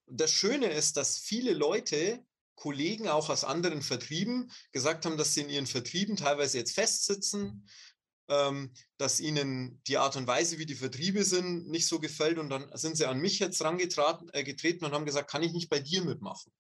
Das 0.07 0.31
Schöne 0.31 0.67
ist, 0.67 0.97
dass 0.97 1.17
viele 1.17 1.53
Leute, 1.53 2.23
Kollegen 2.55 3.07
auch 3.07 3.29
aus 3.29 3.43
anderen 3.43 3.81
Vertrieben, 3.81 4.51
gesagt 4.71 5.05
haben, 5.05 5.17
dass 5.17 5.34
sie 5.34 5.41
in 5.41 5.49
ihren 5.49 5.67
Vertrieben 5.67 6.15
teilweise 6.15 6.57
jetzt 6.57 6.73
festsitzen, 6.73 7.67
ähm, 8.27 8.73
dass 8.97 9.19
ihnen 9.19 9.81
die 9.88 9.97
Art 9.97 10.15
und 10.15 10.27
Weise, 10.27 10.57
wie 10.57 10.65
die 10.65 10.75
Vertriebe 10.75 11.23
sind, 11.23 11.67
nicht 11.69 11.88
so 11.88 11.99
gefällt 11.99 12.38
und 12.38 12.49
dann 12.49 12.69
sind 12.77 12.97
sie 12.97 13.05
an 13.05 13.19
mich 13.19 13.39
jetzt 13.39 13.62
rangetreten 13.62 14.29
äh, 14.34 14.86
und 14.86 14.93
haben 14.93 15.05
gesagt, 15.05 15.29
kann 15.29 15.43
ich 15.43 15.53
nicht 15.53 15.69
bei 15.69 15.79
dir 15.79 16.03
mitmachen? 16.03 16.51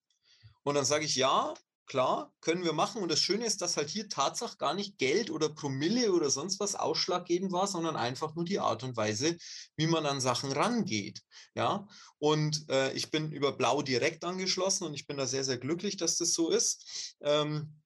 Und 0.63 0.75
dann 0.75 0.85
sage 0.85 1.05
ich, 1.05 1.15
ja, 1.15 1.53
Klar, 1.85 2.33
können 2.39 2.63
wir 2.63 2.73
machen. 2.73 3.01
Und 3.01 3.11
das 3.11 3.19
Schöne 3.19 3.45
ist, 3.45 3.61
dass 3.61 3.75
halt 3.75 3.89
hier 3.89 4.07
Tatsache 4.07 4.57
gar 4.57 4.73
nicht 4.73 4.97
Geld 4.97 5.29
oder 5.29 5.49
Promille 5.49 6.13
oder 6.13 6.29
sonst 6.29 6.59
was 6.59 6.75
ausschlaggebend 6.75 7.51
war, 7.51 7.67
sondern 7.67 7.97
einfach 7.97 8.33
nur 8.33 8.45
die 8.45 8.59
Art 8.59 8.83
und 8.83 8.95
Weise, 8.95 9.37
wie 9.75 9.87
man 9.87 10.05
an 10.05 10.21
Sachen 10.21 10.51
rangeht. 10.51 11.21
Ja, 11.53 11.87
und 12.17 12.69
äh, 12.69 12.93
ich 12.93 13.11
bin 13.11 13.31
über 13.31 13.51
Blau 13.51 13.81
direkt 13.81 14.23
angeschlossen 14.23 14.85
und 14.85 14.93
ich 14.93 15.05
bin 15.05 15.17
da 15.17 15.27
sehr, 15.27 15.43
sehr 15.43 15.57
glücklich, 15.57 15.97
dass 15.97 16.17
das 16.17 16.33
so 16.33 16.49
ist. 16.49 17.17
Ähm, 17.21 17.81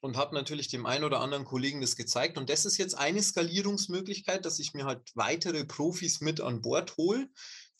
und 0.00 0.16
habe 0.16 0.34
natürlich 0.34 0.68
dem 0.68 0.86
einen 0.86 1.04
oder 1.04 1.20
anderen 1.20 1.44
Kollegen 1.44 1.82
das 1.82 1.94
gezeigt. 1.96 2.38
Und 2.38 2.48
das 2.48 2.64
ist 2.64 2.78
jetzt 2.78 2.94
eine 2.94 3.22
Skalierungsmöglichkeit, 3.22 4.46
dass 4.46 4.58
ich 4.58 4.72
mir 4.72 4.86
halt 4.86 5.10
weitere 5.14 5.64
Profis 5.64 6.22
mit 6.22 6.40
an 6.40 6.62
Bord 6.62 6.96
hole, 6.96 7.28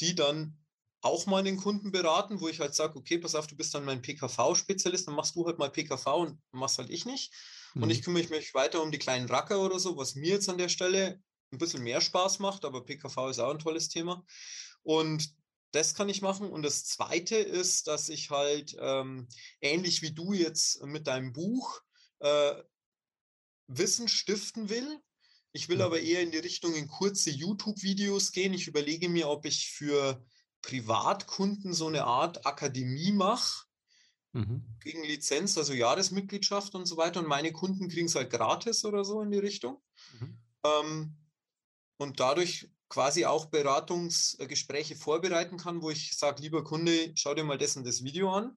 die 0.01 0.15
dann 0.15 0.59
auch 1.03 1.27
mal 1.27 1.43
den 1.43 1.57
Kunden 1.57 1.93
beraten, 1.93 2.41
wo 2.41 2.49
ich 2.49 2.61
halt 2.61 2.75
sage, 2.75 2.97
okay, 2.97 3.19
pass 3.19 3.35
auf, 3.35 3.47
du 3.47 3.57
bist 3.57 3.75
dann 3.75 3.85
mein 3.85 4.03
PKV-Spezialist, 4.03 5.09
dann 5.09 5.15
machst 5.15 5.35
du 5.35 5.47
halt 5.47 5.59
mal 5.59 5.71
PKV 5.71 6.07
und 6.07 6.39
machst 6.53 6.79
halt 6.79 6.91
ich 6.91 7.07
nicht. 7.07 7.33
Mhm. 7.75 7.85
Und 7.85 7.91
ich 7.91 8.03
kümmere 8.03 8.29
mich 8.29 8.55
weiter 8.55 8.83
um 8.83 8.91
die 8.91 8.99
kleinen 8.99 9.29
Racker 9.29 9.61
oder 9.65 9.79
so, 9.79 9.97
was 9.97 10.15
mir 10.15 10.31
jetzt 10.31 10.49
an 10.49 10.59
der 10.59 10.69
Stelle 10.69 11.21
ein 11.53 11.59
bisschen 11.59 11.83
mehr 11.83 12.01
Spaß 12.01 12.39
macht, 12.39 12.65
aber 12.65 12.85
PKV 12.85 13.31
ist 13.31 13.39
auch 13.39 13.51
ein 13.51 13.59
tolles 13.59 13.89
Thema. 13.89 14.25
Und 14.83 15.35
das 15.73 15.95
kann 15.95 16.09
ich 16.09 16.23
machen. 16.23 16.51
Und 16.51 16.63
das 16.63 16.85
Zweite 16.85 17.37
ist, 17.37 17.87
dass 17.87 18.09
ich 18.09 18.31
halt 18.31 18.77
ähm, 18.79 19.29
ähnlich 19.61 20.03
wie 20.03 20.13
du 20.13 20.33
jetzt 20.33 20.83
mit 20.85 21.07
deinem 21.07 21.33
Buch 21.33 21.81
äh, 22.19 22.55
Wissen 23.69 24.09
stiften 24.09 24.69
will. 24.69 25.01
Ich 25.53 25.69
will 25.69 25.77
mhm. 25.77 25.83
aber 25.83 26.01
eher 26.01 26.23
in 26.23 26.31
die 26.31 26.39
Richtung 26.39 26.75
in 26.75 26.89
kurze 26.89 27.31
YouTube-Videos 27.31 28.33
gehen. 28.33 28.53
Ich 28.53 28.67
überlege 28.67 29.09
mir, 29.09 29.29
ob 29.29 29.47
ich 29.47 29.71
für 29.71 30.25
Privatkunden 30.63 31.73
so 31.73 31.89
eine 31.89 32.05
Art 32.05 32.47
Akademie 32.47 33.13
mache, 33.13 33.65
mhm. 34.33 34.65
gegen 34.81 35.03
Lizenz, 35.05 35.57
also 35.59 35.73
Jahresmitgliedschaft 35.73 36.75
und 36.75 36.87
so 36.87 36.97
weiter. 36.97 37.21
Und 37.21 37.29
meine 37.29 37.53
Kunden 37.53 37.89
kriegen 37.89 38.07
es 38.07 38.15
halt 38.15 38.31
gratis 38.31 38.85
oder 38.85 39.05
so 39.05 39.23
in 39.23 39.31
die 39.31 39.39
Richtung. 39.39 39.83
Mhm. 40.19 40.39
Ähm, 40.65 41.17
und 41.97 42.21
dadurch 42.21 42.69
quasi 42.89 43.25
auch 43.25 43.47
Beratungsgespräche 43.47 44.97
vorbereiten 44.97 45.59
kann, 45.59 45.81
wo 45.81 45.91
ich 45.91 46.17
sage, 46.17 46.43
lieber 46.43 46.65
Kunde, 46.65 47.13
schau 47.15 47.35
dir 47.35 47.45
mal 47.45 47.59
das 47.59 47.77
und 47.77 47.87
das 47.87 48.03
Video 48.03 48.33
an. 48.33 48.57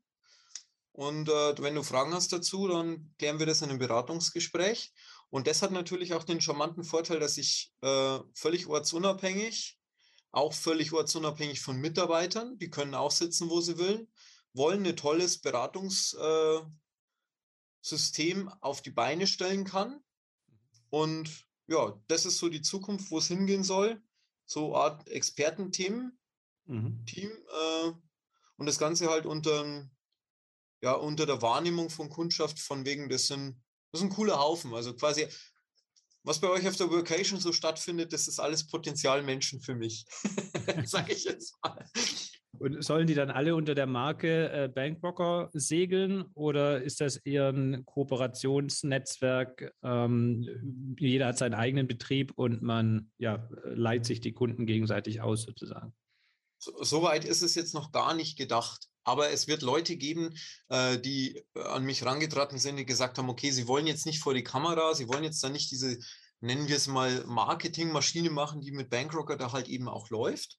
Und 0.92 1.28
äh, 1.28 1.62
wenn 1.62 1.76
du 1.76 1.84
Fragen 1.84 2.14
hast 2.14 2.34
dazu, 2.34 2.68
dann 2.68 3.14
klären 3.18 3.40
wir 3.40 3.46
das 3.46 3.62
in 3.62 3.70
einem 3.70 3.80
Beratungsgespräch. 3.80 4.94
Und 5.30 5.48
das 5.48 5.62
hat 5.62 5.72
natürlich 5.72 6.14
auch 6.14 6.24
den 6.24 6.42
charmanten 6.42 6.84
Vorteil, 6.84 7.20
dass 7.20 7.38
ich 7.38 7.74
äh, 7.82 8.20
völlig 8.36 8.68
ortsunabhängig 8.68 9.80
auch 10.34 10.52
völlig 10.52 10.92
ortsunabhängig 10.92 11.62
von 11.62 11.80
Mitarbeitern. 11.80 12.58
Die 12.58 12.70
können 12.70 12.96
auch 12.96 13.12
sitzen, 13.12 13.50
wo 13.50 13.62
sie 13.62 13.78
wollen, 13.78 14.12
wollen 14.54 14.86
ein 14.86 14.98
tolles 14.98 15.38
Beratungssystem 15.38 16.68
äh, 18.48 18.52
auf 18.60 18.82
die 18.82 18.92
Beine 18.92 19.28
stellen 19.28 19.64
kann. 19.64 20.04
Und 20.90 21.30
ja, 21.68 21.98
das 22.08 22.26
ist 22.26 22.40
so 22.40 22.50
die 22.50 22.64
Zukunft, 22.64 23.12
wo 23.12 23.20
es 23.20 23.28
hingehen 23.28 23.64
soll. 23.64 24.02
So 24.46 24.76
Art 24.76 25.08
Expertenteam, 25.08 26.12
mhm. 26.66 27.06
Team 27.06 27.30
äh, 27.30 27.92
und 28.58 28.66
das 28.66 28.80
Ganze 28.80 29.10
halt 29.10 29.28
unter, 29.28 29.88
ja, 30.82 30.94
unter 30.94 31.28
der 31.28 31.42
Wahrnehmung 31.44 31.92
von 31.92 32.10
Kundschaft 32.10 32.60
von 32.60 32.86
wegen, 32.86 33.08
das 33.08 33.28
sind, 33.28 33.62
das 33.92 34.02
ist 34.02 34.08
ein 34.08 34.14
cooler 34.14 34.40
Haufen. 34.40 34.74
Also 34.74 34.96
quasi 34.96 35.28
was 36.24 36.40
bei 36.40 36.50
euch 36.50 36.68
auf 36.68 36.76
der 36.76 36.90
Vocation 36.90 37.40
so 37.40 37.52
stattfindet, 37.52 38.14
das 38.14 38.28
ist 38.28 38.40
alles 38.40 38.68
Potenzialmenschen 38.68 39.62
für 39.62 39.76
mich, 39.76 40.06
sage 40.86 41.14
ich 41.14 41.26
jetzt 41.26 41.56
mal. 41.64 41.86
Und 42.60 42.84
sollen 42.84 43.08
die 43.08 43.16
dann 43.16 43.32
alle 43.32 43.56
unter 43.56 43.76
der 43.76 43.88
Marke 43.88 44.50
äh, 44.52 44.70
Bankrocker 44.70 45.50
segeln 45.54 46.24
oder 46.34 46.82
ist 46.82 47.02
das 47.02 47.18
eher 47.18 47.50
ein 47.50 47.84
Kooperationsnetzwerk? 47.86 49.74
Ähm, 49.84 50.96
jeder 51.00 51.28
hat 51.28 51.38
seinen 51.38 51.56
eigenen 51.56 51.88
Betrieb 51.88 52.32
und 52.36 52.62
man 52.62 53.12
ja, 53.18 53.50
leiht 53.64 54.06
sich 54.06 54.22
die 54.22 54.34
Kunden 54.34 54.66
gegenseitig 54.66 55.20
aus 55.20 55.44
sozusagen. 55.44 55.94
Soweit 56.82 57.24
so 57.24 57.30
ist 57.30 57.42
es 57.42 57.56
jetzt 57.56 57.74
noch 57.74 57.92
gar 57.92 58.14
nicht 58.14 58.38
gedacht. 58.38 58.88
Aber 59.04 59.32
es 59.32 59.48
wird 59.48 59.62
Leute 59.62 59.98
geben, 59.98 60.34
äh, 60.70 60.98
die 60.98 61.44
äh, 61.56 61.62
an 61.64 61.84
mich 61.84 62.02
herangetreten 62.02 62.58
sind, 62.58 62.78
die 62.78 62.86
gesagt 62.86 63.18
haben, 63.18 63.30
okay, 63.30 63.52
sie 63.52 63.68
wollen 63.68 63.88
jetzt 63.88 64.06
nicht 64.06 64.20
vor 64.20 64.34
die 64.34 64.44
Kamera, 64.44 64.94
sie 64.94 65.10
wollen 65.10 65.24
jetzt 65.24 65.44
da 65.44 65.50
nicht 65.50 65.72
diese, 65.72 65.98
nennen 66.40 66.68
wir 66.68 66.78
es 66.78 66.88
mal, 66.88 67.26
Marketingmaschine 67.26 68.30
machen, 68.30 68.62
die 68.62 68.72
mit 68.72 68.90
Bankrocker 68.90 69.36
da 69.36 69.52
halt 69.52 69.68
eben 69.68 69.90
auch 69.90 70.10
läuft. 70.10 70.58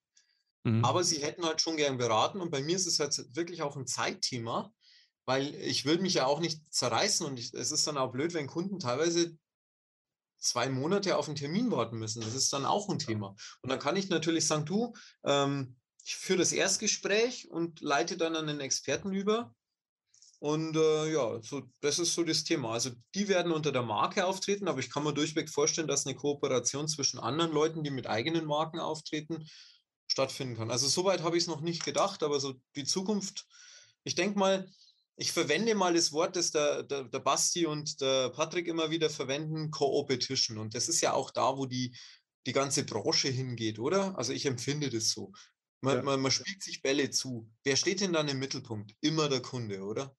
Mhm. 0.65 0.85
Aber 0.85 1.05
sie 1.05 1.23
hätten 1.23 1.45
halt 1.45 1.61
schon 1.61 1.77
gern 1.77 1.99
beraten 1.99 2.41
und 2.41 2.51
bei 2.51 2.63
mir 2.63 2.77
ist 2.77 2.87
es 2.87 3.01
halt 3.01 3.19
wirklich 3.35 3.63
auch 3.63 3.77
ein 3.77 3.87
Zeitthema, 3.87 4.73
weil 5.27 5.55
ich 5.55 5.85
will 5.85 5.99
mich 5.99 6.15
ja 6.15 6.27
auch 6.27 6.41
nicht 6.41 6.73
zerreißen 6.73 7.25
und 7.27 7.39
ich, 7.39 7.55
es 7.55 7.71
ist 7.71 7.87
dann 7.87 7.97
auch 7.97 8.13
blöd, 8.13 8.35
wenn 8.35 8.47
Kunden 8.47 8.79
teilweise 8.79 9.39
zwei 10.39 10.69
Monate 10.69 11.17
auf 11.17 11.27
einen 11.27 11.37
Termin 11.37 11.71
warten 11.71 11.99
müssen. 11.99 12.21
Das 12.21 12.35
ist 12.35 12.53
dann 12.53 12.67
auch 12.67 12.89
ein 12.89 12.99
Thema. 12.99 13.35
Und 13.63 13.71
dann 13.71 13.79
kann 13.79 13.97
ich 13.97 14.11
natürlich 14.11 14.47
sagen, 14.47 14.67
du, 14.67 14.95
ähm, 15.25 15.77
ich 16.05 16.17
führe 16.17 16.41
das 16.41 16.53
Erstgespräch 16.53 17.51
und 17.51 17.81
leite 17.81 18.17
dann 18.17 18.37
an 18.37 18.47
den 18.47 18.61
Experten 18.61 19.13
über. 19.13 19.55
Und 20.39 20.77
äh, 20.77 21.11
ja, 21.11 21.41
so, 21.43 21.63
das 21.81 21.99
ist 21.99 22.15
so 22.15 22.23
das 22.23 22.45
Thema. 22.45 22.73
Also 22.73 22.91
die 23.15 23.29
werden 23.29 23.51
unter 23.51 23.73
der 23.73 23.83
Marke 23.83 24.27
auftreten, 24.27 24.69
aber 24.69 24.81
ich 24.81 24.91
kann 24.91 25.03
mir 25.03 25.15
durchweg 25.15 25.49
vorstellen, 25.49 25.89
dass 25.89 26.05
eine 26.05 26.15
Kooperation 26.15 26.87
zwischen 26.87 27.19
anderen 27.19 27.53
Leuten, 27.53 27.83
die 27.83 27.91
mit 27.91 28.07
eigenen 28.07 28.45
Marken 28.45 28.79
auftreten, 28.79 29.49
stattfinden 30.07 30.57
kann. 30.57 30.71
Also 30.71 30.87
soweit 30.87 31.23
habe 31.23 31.39
ich 31.39 31.45
es 31.45 31.49
noch 31.49 31.63
nicht 31.63 31.85
gedacht, 31.85 32.23
aber 32.23 32.39
so 32.41 32.55
die 32.77 32.85
Zukunft, 32.85 33.47
ich 34.03 34.15
denke 34.15 34.39
mal, 34.39 34.69
ich 35.17 35.33
verwende 35.33 35.75
mal 35.75 35.95
das 35.95 36.13
Wort, 36.13 36.37
das 36.37 36.51
der, 36.51 36.83
der, 36.83 37.05
der 37.05 37.21
Basti 37.21 37.65
und 37.65 38.03
der 38.03 38.29
Patrick 38.29 38.69
immer 38.69 38.91
wieder 38.91 39.09
verwenden, 39.09 39.71
Co-Opetition. 39.71 40.59
Und 40.59 40.75
das 40.75 40.89
ist 40.89 41.01
ja 41.01 41.15
auch 41.15 41.31
da, 41.31 41.57
wo 41.57 41.65
die, 41.65 41.97
die 42.47 42.53
ganze 42.53 42.85
Branche 42.85 43.29
hingeht, 43.29 43.79
oder? 43.79 44.19
Also 44.19 44.35
ich 44.35 44.45
empfinde 44.45 44.91
das 44.91 45.09
so. 45.09 45.33
Man, 45.85 45.97
ja. 45.97 46.03
man, 46.03 46.21
man 46.21 46.31
spielt 46.31 46.63
sich 46.63 46.81
Bälle 46.81 47.11
zu. 47.11 47.47
Wer 47.63 47.77
steht 47.77 48.01
denn 48.01 48.15
dann 48.15 48.27
im 48.29 48.39
Mittelpunkt? 48.39 48.95
Immer 49.03 49.29
der 49.29 49.41
Kunde, 49.41 49.83
oder? 49.83 50.17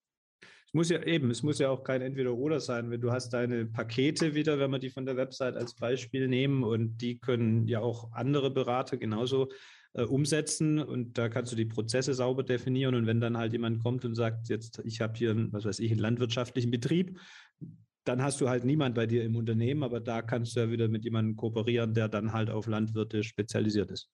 Es 0.67 0.73
muss 0.73 0.89
ja 0.89 1.01
eben, 1.01 1.31
es 1.31 1.41
muss 1.41 1.57
ja 1.57 1.69
auch 1.69 1.83
kein 1.83 2.03
Entweder-Oder 2.03 2.59
sein. 2.59 2.91
Wenn 2.91 3.01
du 3.01 3.11
hast 3.11 3.29
deine 3.31 3.65
Pakete 3.65 4.35
wieder, 4.35 4.59
wenn 4.59 4.69
wir 4.69 4.77
die 4.77 4.91
von 4.91 5.07
der 5.07 5.17
Website 5.17 5.55
als 5.55 5.73
Beispiel 5.73 6.27
nehmen 6.27 6.63
und 6.63 6.97
die 6.97 7.17
können 7.17 7.67
ja 7.67 7.79
auch 7.79 8.11
andere 8.11 8.51
Berater 8.51 8.97
genauso 8.97 9.49
äh, 9.93 10.03
umsetzen 10.03 10.77
und 10.77 11.17
da 11.17 11.29
kannst 11.29 11.51
du 11.51 11.55
die 11.55 11.65
Prozesse 11.65 12.13
sauber 12.13 12.43
definieren 12.43 12.93
und 12.93 13.07
wenn 13.07 13.19
dann 13.19 13.37
halt 13.37 13.53
jemand 13.53 13.81
kommt 13.81 14.05
und 14.05 14.13
sagt, 14.13 14.49
jetzt 14.49 14.83
ich 14.85 15.01
habe 15.01 15.17
hier, 15.17 15.31
einen, 15.31 15.51
was 15.51 15.65
weiß 15.65 15.79
ich, 15.79 15.89
einen 15.89 15.99
landwirtschaftlichen 15.99 16.69
Betrieb, 16.69 17.19
dann 18.03 18.21
hast 18.21 18.39
du 18.39 18.49
halt 18.49 18.65
niemand 18.65 18.93
bei 18.93 19.07
dir 19.07 19.23
im 19.23 19.35
Unternehmen, 19.35 19.81
aber 19.81 19.99
da 19.99 20.21
kannst 20.21 20.55
du 20.55 20.59
ja 20.59 20.69
wieder 20.69 20.89
mit 20.89 21.05
jemandem 21.05 21.35
kooperieren, 21.35 21.95
der 21.95 22.07
dann 22.07 22.33
halt 22.33 22.51
auf 22.51 22.67
Landwirte 22.67 23.23
spezialisiert 23.23 23.89
ist. 23.89 24.11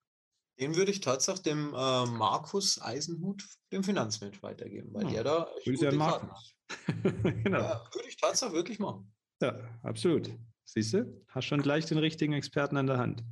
Den 0.62 0.76
würde 0.76 0.92
ich 0.92 1.02
tatsächlich 1.02 1.42
dem 1.42 1.74
äh, 1.74 2.06
Markus 2.06 2.80
Eisenhut, 2.80 3.44
dem 3.72 3.84
Finanzmensch, 3.84 4.44
weitergeben, 4.44 4.94
weil 4.94 5.06
ja. 5.06 5.10
der 5.10 5.24
da 5.24 5.48
Grüße 5.64 5.90
an 5.90 5.96
Markus. 5.96 6.56
genau. 7.44 7.60
Ja, 7.60 7.90
würde 7.92 8.08
ich 8.08 8.18
tatsächlich 8.18 8.56
wirklich 8.56 8.80
machen. 8.80 9.12
Ja, 9.42 9.60
absolut. 9.82 10.30
Siehst 10.64 10.94
du, 10.94 11.26
hast 11.30 11.46
schon 11.46 11.64
gleich 11.64 11.88
den 11.88 11.98
richtigen 11.98 12.34
Experten 12.34 12.78
an 12.78 12.86
der 12.86 13.00
Hand. 13.00 13.24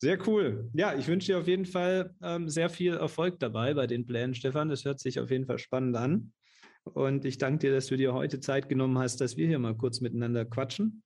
Sehr 0.00 0.18
cool. 0.26 0.68
Ja, 0.74 0.94
ich 0.94 1.06
wünsche 1.06 1.28
dir 1.28 1.38
auf 1.38 1.46
jeden 1.46 1.64
Fall 1.64 2.14
ähm, 2.22 2.48
sehr 2.50 2.68
viel 2.70 2.94
Erfolg 2.94 3.38
dabei 3.38 3.72
bei 3.72 3.86
den 3.86 4.04
Plänen, 4.04 4.34
Stefan. 4.34 4.68
Das 4.68 4.84
hört 4.84 4.98
sich 4.98 5.20
auf 5.20 5.30
jeden 5.30 5.46
Fall 5.46 5.58
spannend 5.58 5.96
an. 5.96 6.32
Und 6.82 7.24
ich 7.24 7.38
danke 7.38 7.60
dir, 7.60 7.72
dass 7.72 7.86
du 7.86 7.96
dir 7.96 8.12
heute 8.14 8.40
Zeit 8.40 8.68
genommen 8.68 8.98
hast, 8.98 9.20
dass 9.20 9.36
wir 9.36 9.46
hier 9.46 9.60
mal 9.60 9.76
kurz 9.76 10.00
miteinander 10.00 10.44
quatschen. 10.44 11.04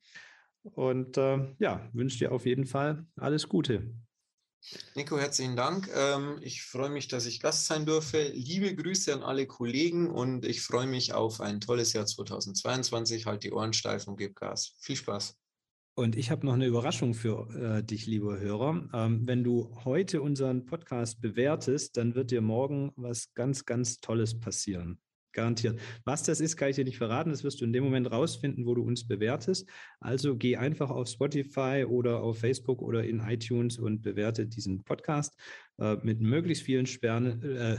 Und 0.62 1.18
äh, 1.18 1.54
ja, 1.58 1.88
wünsche 1.92 2.18
dir 2.18 2.32
auf 2.32 2.46
jeden 2.46 2.64
Fall 2.64 3.06
alles 3.16 3.48
Gute. 3.48 3.94
Nico, 4.94 5.18
herzlichen 5.18 5.56
Dank. 5.56 5.88
Ähm, 5.94 6.38
ich 6.42 6.62
freue 6.62 6.90
mich, 6.90 7.08
dass 7.08 7.26
ich 7.26 7.40
Gast 7.40 7.66
sein 7.66 7.86
durfte. 7.86 8.30
Liebe 8.34 8.74
Grüße 8.74 9.12
an 9.12 9.22
alle 9.22 9.46
Kollegen 9.46 10.10
und 10.10 10.44
ich 10.44 10.60
freue 10.60 10.86
mich 10.86 11.12
auf 11.12 11.40
ein 11.40 11.60
tolles 11.60 11.92
Jahr 11.92 12.06
2022. 12.06 13.26
Halt 13.26 13.42
die 13.42 13.52
Ohren 13.52 13.72
steif 13.72 14.06
und 14.06 14.16
gib 14.16 14.36
Gas. 14.36 14.76
Viel 14.80 14.96
Spaß. 14.96 15.36
Und 15.94 16.16
ich 16.16 16.30
habe 16.30 16.46
noch 16.46 16.54
eine 16.54 16.66
Überraschung 16.66 17.14
für 17.14 17.48
äh, 17.54 17.82
dich, 17.82 18.06
lieber 18.06 18.38
Hörer. 18.38 18.88
Ähm, 18.92 19.26
wenn 19.26 19.44
du 19.44 19.76
heute 19.84 20.22
unseren 20.22 20.64
Podcast 20.64 21.20
bewertest, 21.20 21.96
dann 21.96 22.14
wird 22.14 22.30
dir 22.30 22.40
morgen 22.40 22.92
was 22.96 23.34
ganz, 23.34 23.64
ganz 23.64 24.00
Tolles 24.00 24.38
passieren. 24.38 25.00
Garantiert. 25.32 25.80
Was 26.04 26.22
das 26.22 26.40
ist, 26.40 26.56
kann 26.56 26.70
ich 26.70 26.76
dir 26.76 26.84
nicht 26.84 26.98
verraten. 26.98 27.30
Das 27.30 27.44
wirst 27.44 27.60
du 27.60 27.64
in 27.64 27.72
dem 27.72 27.84
Moment 27.84 28.10
rausfinden, 28.10 28.66
wo 28.66 28.74
du 28.74 28.82
uns 28.82 29.06
bewertest. 29.06 29.68
Also 30.00 30.36
geh 30.36 30.56
einfach 30.56 30.90
auf 30.90 31.08
Spotify 31.08 31.84
oder 31.88 32.22
auf 32.22 32.38
Facebook 32.38 32.82
oder 32.82 33.04
in 33.04 33.20
iTunes 33.20 33.78
und 33.78 34.02
bewerte 34.02 34.46
diesen 34.46 34.82
Podcast 34.82 35.36
äh, 35.78 35.96
mit 36.02 36.20
möglichst 36.20 36.64
vielen 36.64 36.86
Sternen, 36.86 37.42
äh, 37.42 37.76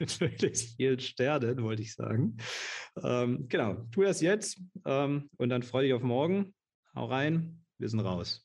möglichst 0.20 0.76
vielen 0.76 1.00
Sternen, 1.00 1.62
wollte 1.62 1.82
ich 1.82 1.94
sagen. 1.94 2.36
Ähm, 3.02 3.48
genau, 3.48 3.86
tu 3.90 4.02
das 4.02 4.20
jetzt 4.20 4.60
ähm, 4.86 5.28
und 5.36 5.50
dann 5.50 5.62
freue 5.62 5.84
dich 5.84 5.94
auf 5.94 6.02
morgen. 6.02 6.54
Hau 6.94 7.06
rein, 7.06 7.64
wir 7.78 7.88
sind 7.88 8.00
raus. 8.00 8.43